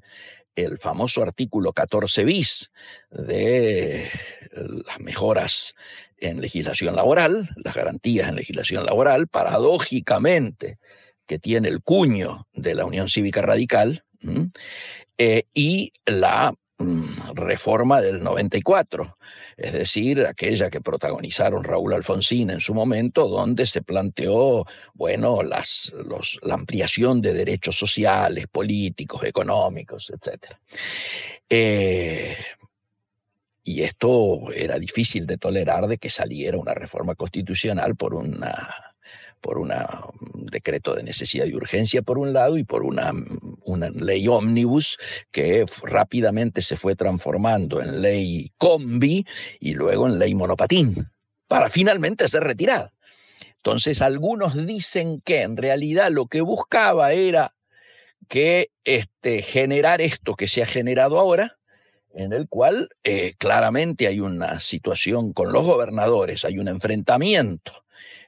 el 0.56 0.78
famoso 0.78 1.22
artículo 1.22 1.72
14 1.72 2.24
bis 2.24 2.72
de 3.12 4.10
las 4.86 5.00
mejoras 5.00 5.76
en 6.17 6.41
legislación 6.41 6.96
laboral, 6.96 7.50
las 7.58 7.76
garantías 7.76 8.28
en 8.28 8.36
legislación 8.36 8.86
laboral, 8.86 9.28
paradójicamente, 9.28 10.80
que 11.28 11.39
tiene 11.39 11.67
el 11.67 11.82
cuño 11.82 12.48
de 12.54 12.74
la 12.74 12.86
Unión 12.86 13.08
Cívica 13.08 13.41
Radical, 13.41 14.04
eh, 15.17 15.43
y 15.54 15.91
la 16.06 16.54
mm, 16.80 17.34
reforma 17.36 18.02
del 18.02 18.24
94, 18.24 19.17
es 19.58 19.74
decir, 19.74 20.24
aquella 20.24 20.70
que 20.70 20.82
protagonizaron 20.82 21.63
Raúl 21.63 21.96
Alfonsín 21.96 22.52
en 22.52 22.60
su 22.60 22.76
momento, 22.76 23.28
donde 23.28 23.65
se 23.65 23.82
planteó, 23.82 24.65
bueno, 24.93 25.41
la 25.41 25.63
ampliación 26.54 27.22
de 27.22 27.34
derechos 27.34 27.76
sociales, 27.76 28.46
políticos, 28.48 29.24
económicos, 29.24 30.12
etc. 30.12 30.54
Eh, 31.50 32.38
y 33.63 33.82
esto 33.82 34.52
era 34.54 34.78
difícil 34.78 35.26
de 35.26 35.39
tolerar 35.39 35.88
de 35.88 35.98
que 35.98 36.12
saliera 36.12 36.58
una 36.58 36.76
reforma 36.76 37.15
constitucional 37.15 37.96
por 37.96 38.13
una 38.13 38.87
por 39.41 39.58
un 39.58 39.71
decreto 40.52 40.95
de 40.95 41.04
necesidad 41.04 41.45
y 41.45 41.56
urgencia 41.56 42.02
por 42.02 42.17
un 42.17 42.34
lado 42.34 42.58
y 42.58 42.63
por 42.63 42.84
una, 42.84 43.12
una 43.63 43.89
ley 43.89 44.28
ómnibus 44.28 44.97
que 45.32 45.65
rápidamente 45.84 46.62
se 46.62 46.76
fue 46.76 46.95
transformando 46.95 47.82
en 47.82 48.02
ley 48.02 48.52
combi 48.58 49.26
y 49.60 49.73
luego 49.73 50.08
en 50.08 50.19
ley 50.19 50.36
monopatín, 50.36 51.10
para 51.47 51.69
finalmente 51.69 52.28
ser 52.28 52.43
retirada. 52.43 52.93
Entonces 53.58 54.02
algunos 54.02 54.56
dicen 54.65 55.21
que 55.21 55.41
en 55.41 55.58
realidad 55.58 56.10
lo 56.12 56.28
que 56.28 56.41
buscaba 56.41 57.12
era 57.13 57.54
que 58.28 58.71
este, 58.84 59.41
generar 59.41 60.02
esto 60.02 60.36
que 60.36 60.47
se 60.47 60.62
ha 60.62 60.65
generado 60.65 61.19
ahora, 61.19 61.58
en 62.13 62.34
el 62.34 62.47
cual 62.47 62.89
eh, 63.04 63.36
claramente 63.38 64.08
hay 64.08 64.19
una 64.19 64.60
situación 64.60 65.34
con 65.34 65.52
los 65.52 65.65
gobernadores, 65.65 66.45
hay 66.45 66.60
un 66.60 66.67
enfrentamiento 66.67 67.86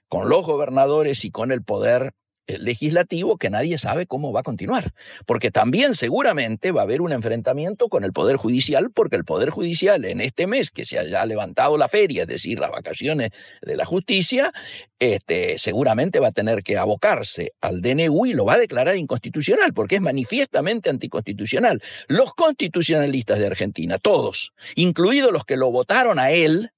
con 0.10 0.28
los 0.28 0.46
gobernadores 0.46 1.24
y 1.24 1.32
con 1.32 1.52
el 1.52 1.64
poder 1.64 2.14
eh, 2.50 2.58
legislativo 2.58 3.38
que 3.38 3.52
nadie 3.52 3.78
sabe 3.78 4.08
cómo 4.08 4.34
va 4.34 4.40
a 4.40 4.44
continuar. 4.44 4.92
Porque 5.28 5.52
también 5.52 5.94
seguramente 5.94 6.72
va 6.72 6.82
a 6.82 6.84
haber 6.86 7.02
un 7.02 7.12
enfrentamiento 7.12 7.90
con 7.90 8.04
el 8.04 8.12
Poder 8.12 8.38
Judicial, 8.38 8.90
porque 8.92 9.18
el 9.18 9.24
Poder 9.24 9.52
Judicial 9.52 10.04
en 10.04 10.20
este 10.20 10.48
mes 10.48 10.72
que 10.72 10.84
se 10.84 10.98
haya 10.98 11.24
levantado 11.28 11.78
la 11.78 11.88
feria, 11.88 12.24
es 12.24 12.28
decir, 12.28 12.60
las 12.60 12.72
vacaciones 12.72 13.30
de 13.62 13.76
la 13.76 13.86
justicia, 13.86 14.52
este, 14.98 15.60
seguramente 15.60 16.20
va 16.20 16.30
a 16.30 16.32
tener 16.32 16.64
que 16.64 16.80
abocarse 16.80 17.54
al 17.62 17.82
DNU 17.82 18.26
y 18.26 18.34
lo 18.34 18.46
va 18.46 18.54
a 18.54 18.60
declarar 18.60 18.98
inconstitucional, 18.98 19.72
porque 19.74 19.98
es 19.98 20.02
manifiestamente 20.02 20.90
anticonstitucional. 20.90 21.84
Los 22.08 22.34
constitucionalistas 22.34 23.38
de 23.38 23.46
Argentina, 23.46 24.00
todos, 24.00 24.54
incluidos 24.74 25.32
los 25.32 25.46
que 25.46 25.56
lo 25.56 25.72
votaron 25.72 26.18
a 26.18 26.32
él, 26.32 26.72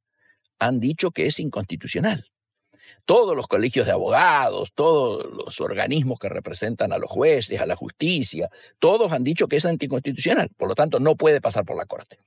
han 0.59 0.81
dicho 0.81 1.11
que 1.11 1.27
es 1.27 1.39
inconstitucional 1.39 2.30
todos 3.05 3.35
los 3.35 3.47
colegios 3.47 3.85
de 3.85 3.91
abogados, 3.91 4.71
todos 4.73 5.25
los 5.31 5.59
organismos 5.61 6.19
que 6.19 6.29
representan 6.29 6.93
a 6.93 6.97
los 6.97 7.09
jueces, 7.09 7.59
a 7.59 7.65
la 7.65 7.75
justicia, 7.75 8.49
todos 8.79 9.11
han 9.11 9.23
dicho 9.23 9.47
que 9.47 9.57
es 9.57 9.65
anticonstitucional, 9.65 10.49
por 10.57 10.67
lo 10.67 10.75
tanto 10.75 10.99
no 10.99 11.15
puede 11.15 11.41
pasar 11.41 11.65
por 11.65 11.77
la 11.77 11.85
Corte. 11.85 12.17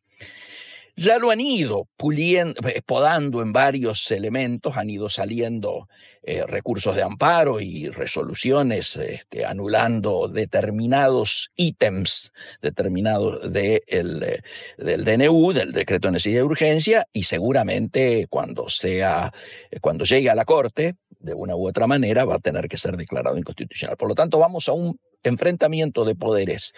Ya 0.97 1.19
lo 1.19 1.33
han 1.33 1.41
ido 1.41 1.89
puliendo, 1.97 2.61
eh, 2.69 2.81
podando 2.87 3.43
en 3.43 3.53
varios 3.53 4.09
elementos, 4.13 4.77
han 4.77 4.91
ido 4.91 5.09
saliendo 5.09 5.89
eh, 6.23 6.47
recursos 6.47 6.95
de 6.95 7.03
amparo 7.03 7.61
y 7.61 7.89
resoluciones 7.89 8.95
este, 8.97 9.45
anulando 9.45 10.29
determinados 10.29 11.51
ítems 11.57 12.33
determinados 12.63 13.53
de 13.53 13.83
eh, 13.89 14.41
del 14.79 15.05
DNU, 15.05 15.53
del 15.53 15.73
decreto 15.73 16.09
de 16.09 16.13
necesidad 16.13 16.41
de 16.41 16.45
urgencia, 16.45 17.09
y 17.13 17.25
seguramente 17.25 18.29
cuando, 18.31 18.69
sea, 18.69 19.33
cuando 19.81 20.05
llegue 20.05 20.31
a 20.31 20.37
la 20.37 20.45
Corte, 20.45 20.95
de 21.19 21.35
una 21.35 21.57
u 21.57 21.67
otra 21.67 21.89
manera, 21.89 22.25
va 22.25 22.37
a 22.37 22.39
tener 22.39 22.69
que 22.69 22.77
ser 22.77 22.97
declarado 22.97 23.37
inconstitucional. 23.37 23.97
Por 23.97 24.09
lo 24.09 24.15
tanto, 24.15 24.39
vamos 24.39 24.69
a 24.69 24.73
un 24.73 24.99
enfrentamiento 25.25 26.05
de 26.05 26.15
poderes 26.15 26.75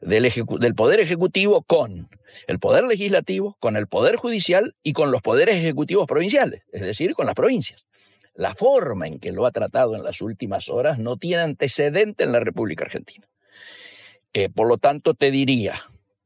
del, 0.00 0.30
Poder 0.74 1.00
Ejecutivo 1.00 1.62
con 1.62 2.08
el 2.46 2.58
Poder 2.58 2.84
Legislativo, 2.84 3.56
con 3.60 3.76
el 3.76 3.88
Poder 3.88 4.16
Judicial 4.16 4.74
y 4.82 4.92
con 4.92 5.10
los 5.10 5.22
poderes 5.22 5.56
ejecutivos 5.56 6.06
provinciales, 6.06 6.62
es 6.72 6.82
decir, 6.82 7.14
con 7.14 7.26
las 7.26 7.34
provincias. 7.34 7.86
La 8.34 8.54
forma 8.54 9.06
en 9.06 9.18
que 9.18 9.32
lo 9.32 9.46
ha 9.46 9.50
tratado 9.50 9.96
en 9.96 10.04
las 10.04 10.20
últimas 10.20 10.68
horas 10.68 10.98
no 10.98 11.16
tiene 11.16 11.42
antecedente 11.42 12.24
en 12.24 12.32
la 12.32 12.40
República 12.40 12.84
Argentina. 12.84 13.26
Eh, 14.34 14.50
por 14.50 14.68
lo 14.68 14.76
tanto, 14.76 15.14
te 15.14 15.30
diría, 15.30 15.74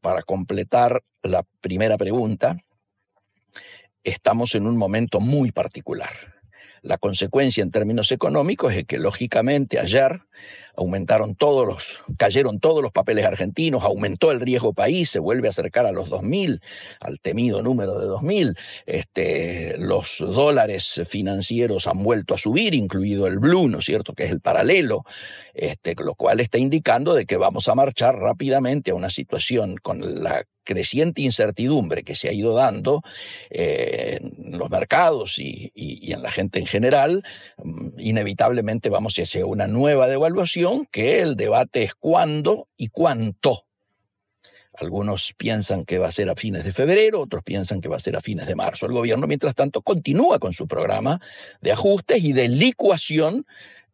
para 0.00 0.22
completar 0.22 1.02
la 1.22 1.44
primera 1.60 1.96
pregunta, 1.96 2.56
estamos 4.02 4.54
en 4.56 4.66
un 4.66 4.76
momento 4.76 5.20
muy 5.20 5.52
particular. 5.52 6.10
La 6.82 6.96
consecuencia 6.98 7.62
en 7.62 7.70
términos 7.70 8.10
económicos 8.10 8.74
es 8.74 8.86
que 8.86 8.98
lógicamente 8.98 9.78
ayer 9.78 10.22
aumentaron 10.76 11.34
todos 11.34 11.66
los, 11.66 12.02
cayeron 12.18 12.60
todos 12.60 12.82
los 12.82 12.92
papeles 12.92 13.24
argentinos, 13.24 13.82
aumentó 13.82 14.30
el 14.30 14.40
riesgo 14.40 14.72
país, 14.72 15.10
se 15.10 15.18
vuelve 15.18 15.48
a 15.48 15.50
acercar 15.50 15.86
a 15.86 15.92
los 15.92 16.08
2.000, 16.08 16.60
al 17.00 17.20
temido 17.20 17.62
número 17.62 17.98
de 17.98 18.06
2.000, 18.06 18.58
este, 18.86 19.76
los 19.78 20.18
dólares 20.18 21.02
financieros 21.08 21.86
han 21.86 22.02
vuelto 22.02 22.34
a 22.34 22.38
subir, 22.38 22.74
incluido 22.74 23.26
el 23.26 23.38
blue, 23.38 23.68
¿no 23.68 23.78
es 23.78 23.84
cierto?, 23.84 24.14
que 24.14 24.24
es 24.24 24.30
el 24.30 24.40
paralelo, 24.40 25.04
este, 25.54 25.94
lo 25.98 26.14
cual 26.14 26.40
está 26.40 26.58
indicando 26.58 27.14
de 27.14 27.26
que 27.26 27.36
vamos 27.36 27.68
a 27.68 27.74
marchar 27.74 28.16
rápidamente 28.16 28.90
a 28.90 28.94
una 28.94 29.10
situación 29.10 29.76
con 29.76 30.22
la 30.22 30.44
creciente 30.70 31.22
incertidumbre 31.22 32.04
que 32.04 32.14
se 32.14 32.28
ha 32.28 32.32
ido 32.32 32.54
dando 32.54 33.02
eh, 33.50 34.18
en 34.20 34.58
los 34.58 34.70
mercados 34.70 35.38
y, 35.38 35.72
en 36.12 36.22
la 36.22 36.30
gente 36.30 36.58
en 36.60 36.66
general, 36.66 37.24
mm, 37.56 37.98
inevitablemente 37.98 38.88
vamos 38.88 39.14
hacia 39.18 39.46
una 39.46 39.66
nueva 39.66 40.06
devaluación 40.06 40.59
que 40.90 41.20
el 41.20 41.36
debate 41.36 41.82
es 41.82 41.94
cuándo 41.94 42.68
y 42.76 42.88
cuánto. 42.88 43.64
Algunos 44.74 45.34
piensan 45.36 45.84
que 45.84 45.98
va 45.98 46.08
a 46.08 46.12
ser 46.12 46.30
a 46.30 46.36
fines 46.36 46.64
de 46.64 46.72
febrero, 46.72 47.20
otros 47.20 47.42
piensan 47.42 47.80
que 47.80 47.88
va 47.88 47.96
a 47.96 48.00
ser 48.00 48.16
a 48.16 48.20
fines 48.20 48.46
de 48.46 48.54
marzo. 48.54 48.86
El 48.86 48.92
gobierno, 48.92 49.26
mientras 49.26 49.54
tanto, 49.54 49.82
continúa 49.82 50.38
con 50.38 50.52
su 50.52 50.66
programa 50.66 51.20
de 51.60 51.72
ajustes 51.72 52.24
y 52.24 52.32
de 52.32 52.48
licuación 52.48 53.46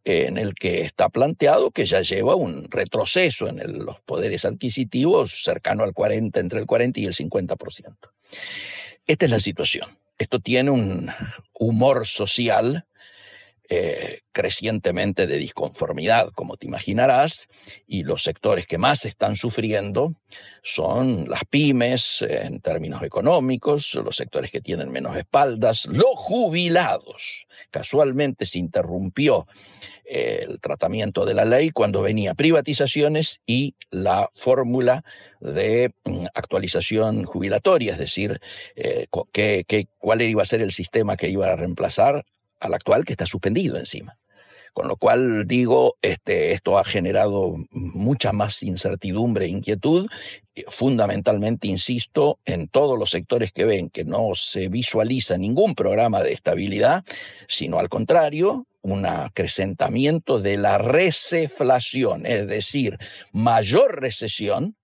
en 0.04 0.38
el 0.38 0.54
que 0.54 0.82
está 0.82 1.08
planteado 1.08 1.72
que 1.72 1.84
ya 1.84 2.02
lleva 2.02 2.36
un 2.36 2.70
retroceso 2.70 3.48
en 3.48 3.84
los 3.84 4.00
poderes 4.00 4.44
adquisitivos 4.44 5.42
cercano 5.42 5.82
al 5.82 5.92
40, 5.92 6.38
entre 6.38 6.60
el 6.60 6.66
40 6.66 7.00
y 7.00 7.06
el 7.06 7.14
50%. 7.14 7.96
Esta 9.06 9.24
es 9.24 9.30
la 9.30 9.40
situación. 9.40 9.88
Esto 10.18 10.38
tiene 10.38 10.70
un 10.70 11.10
humor 11.52 12.06
social 12.06 12.86
eh, 13.68 14.20
crecientemente 14.30 15.26
de 15.26 15.38
disconformidad, 15.38 16.30
como 16.34 16.56
te 16.56 16.66
imaginarás, 16.66 17.48
y 17.86 18.04
los 18.04 18.22
sectores 18.22 18.66
que 18.66 18.78
más 18.78 19.04
están 19.04 19.34
sufriendo 19.34 20.14
son 20.62 21.28
las 21.28 21.44
pymes 21.48 22.22
en 22.22 22.60
términos 22.60 23.02
económicos, 23.02 23.94
los 23.94 24.16
sectores 24.16 24.50
que 24.50 24.60
tienen 24.60 24.92
menos 24.92 25.16
espaldas, 25.16 25.86
los 25.86 26.14
jubilados. 26.14 27.46
Casualmente 27.70 28.46
se 28.46 28.58
interrumpió 28.58 29.46
el 30.04 30.60
tratamiento 30.60 31.24
de 31.24 31.34
la 31.34 31.44
ley 31.44 31.70
cuando 31.70 32.02
venía 32.02 32.34
privatizaciones 32.34 33.40
y 33.46 33.74
la 33.90 34.30
fórmula 34.32 35.04
de 35.40 35.92
mm, 36.04 36.26
actualización 36.34 37.24
jubilatoria, 37.24 37.92
es 37.92 37.98
decir, 37.98 38.40
eh, 38.76 39.06
cuál 39.98 40.22
iba 40.22 40.42
a 40.42 40.46
ser 40.46 40.62
el 40.62 40.70
sistema 40.70 41.16
que 41.16 41.28
iba 41.28 41.48
a 41.48 41.56
reemplazar 41.56 42.24
al 42.60 42.74
actual 42.74 43.04
que 43.04 43.12
está 43.12 43.26
suspendido 43.26 43.76
encima. 43.76 44.18
Con 44.76 44.88
lo 44.88 44.96
cual 44.98 45.46
digo, 45.46 45.96
este, 46.02 46.52
esto 46.52 46.78
ha 46.78 46.84
generado 46.84 47.56
mucha 47.70 48.32
más 48.32 48.62
incertidumbre 48.62 49.46
e 49.46 49.48
inquietud, 49.48 50.06
fundamentalmente, 50.68 51.66
insisto, 51.68 52.40
en 52.44 52.68
todos 52.68 52.98
los 52.98 53.08
sectores 53.08 53.52
que 53.52 53.64
ven 53.64 53.88
que 53.88 54.04
no 54.04 54.34
se 54.34 54.68
visualiza 54.68 55.38
ningún 55.38 55.74
programa 55.74 56.22
de 56.22 56.34
estabilidad, 56.34 57.04
sino 57.48 57.78
al 57.78 57.88
contrario, 57.88 58.66
un 58.82 59.06
acrecentamiento 59.06 60.40
de 60.40 60.58
la 60.58 60.76
receflación, 60.76 62.26
es 62.26 62.46
decir, 62.46 62.98
mayor 63.32 63.98
recesión 63.98 64.76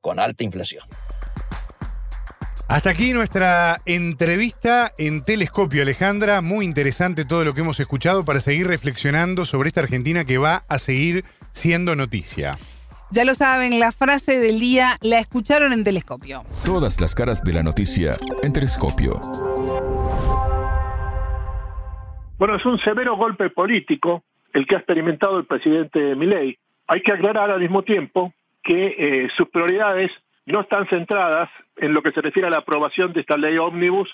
con 0.00 0.18
alta 0.18 0.42
inflación. 0.42 0.84
Hasta 2.68 2.90
aquí 2.90 3.14
nuestra 3.14 3.78
entrevista 3.86 4.92
en 4.98 5.24
Telescopio, 5.24 5.80
Alejandra. 5.80 6.42
Muy 6.42 6.66
interesante 6.66 7.24
todo 7.24 7.42
lo 7.42 7.54
que 7.54 7.62
hemos 7.62 7.80
escuchado 7.80 8.26
para 8.26 8.40
seguir 8.40 8.66
reflexionando 8.66 9.46
sobre 9.46 9.68
esta 9.68 9.80
Argentina 9.80 10.26
que 10.26 10.36
va 10.36 10.64
a 10.68 10.76
seguir 10.76 11.24
siendo 11.52 11.96
noticia. 11.96 12.52
Ya 13.10 13.24
lo 13.24 13.32
saben, 13.32 13.80
la 13.80 13.90
frase 13.90 14.38
del 14.38 14.60
día 14.60 14.90
la 15.00 15.18
escucharon 15.18 15.72
en 15.72 15.82
Telescopio. 15.82 16.44
Todas 16.62 17.00
las 17.00 17.14
caras 17.14 17.42
de 17.42 17.54
la 17.54 17.62
noticia 17.62 18.16
en 18.42 18.52
Telescopio. 18.52 19.18
Bueno, 22.36 22.54
es 22.54 22.66
un 22.66 22.78
severo 22.80 23.16
golpe 23.16 23.48
político 23.48 24.24
el 24.52 24.66
que 24.66 24.74
ha 24.74 24.78
experimentado 24.78 25.38
el 25.38 25.46
presidente 25.46 26.14
Milei. 26.14 26.58
Hay 26.86 27.00
que 27.00 27.12
aclarar 27.12 27.50
al 27.50 27.60
mismo 27.60 27.82
tiempo 27.82 28.34
que 28.62 28.94
eh, 28.98 29.28
sus 29.38 29.48
prioridades 29.48 30.10
no 30.48 30.60
están 30.60 30.86
centradas 30.88 31.50
en 31.76 31.94
lo 31.94 32.02
que 32.02 32.12
se 32.12 32.20
refiere 32.20 32.48
a 32.48 32.50
la 32.50 32.58
aprobación 32.58 33.12
de 33.12 33.20
esta 33.20 33.36
ley 33.36 33.58
ómnibus 33.58 34.10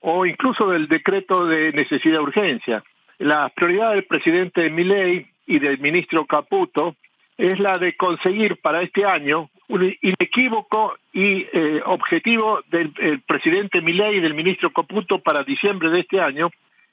o 0.00 0.26
incluso 0.26 0.68
del 0.68 0.88
decreto 0.88 1.46
de 1.46 1.72
necesidad 1.72 2.14
de 2.14 2.22
urgencia. 2.22 2.84
La 3.18 3.48
prioridad 3.50 3.92
del 3.92 4.04
presidente 4.04 4.68
Milei 4.70 5.26
y 5.46 5.58
del 5.58 5.78
ministro 5.78 6.26
Caputo 6.26 6.96
es 7.36 7.58
la 7.58 7.78
de 7.78 7.96
conseguir 7.96 8.60
para 8.60 8.82
este 8.82 9.04
año 9.04 9.50
un 9.68 9.94
inequívoco 10.02 10.96
y 11.12 11.46
eh, 11.52 11.82
objetivo 11.84 12.60
del 12.68 12.92
presidente 13.26 13.80
Milei 13.80 14.16
y 14.16 14.20
del 14.20 14.34
ministro 14.34 14.70
Caputo 14.70 15.20
para 15.20 15.44
diciembre 15.44 15.90
de 15.90 16.00
este 16.00 16.20
año 16.20 16.50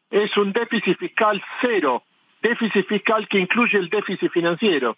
es 0.09 0.35
un 0.37 0.51
déficit 0.51 0.97
fiscal 0.97 1.41
cero, 1.61 2.03
déficit 2.41 2.87
fiscal 2.87 3.27
que 3.27 3.39
incluye 3.39 3.77
el 3.77 3.89
déficit 3.89 4.31
financiero. 4.31 4.97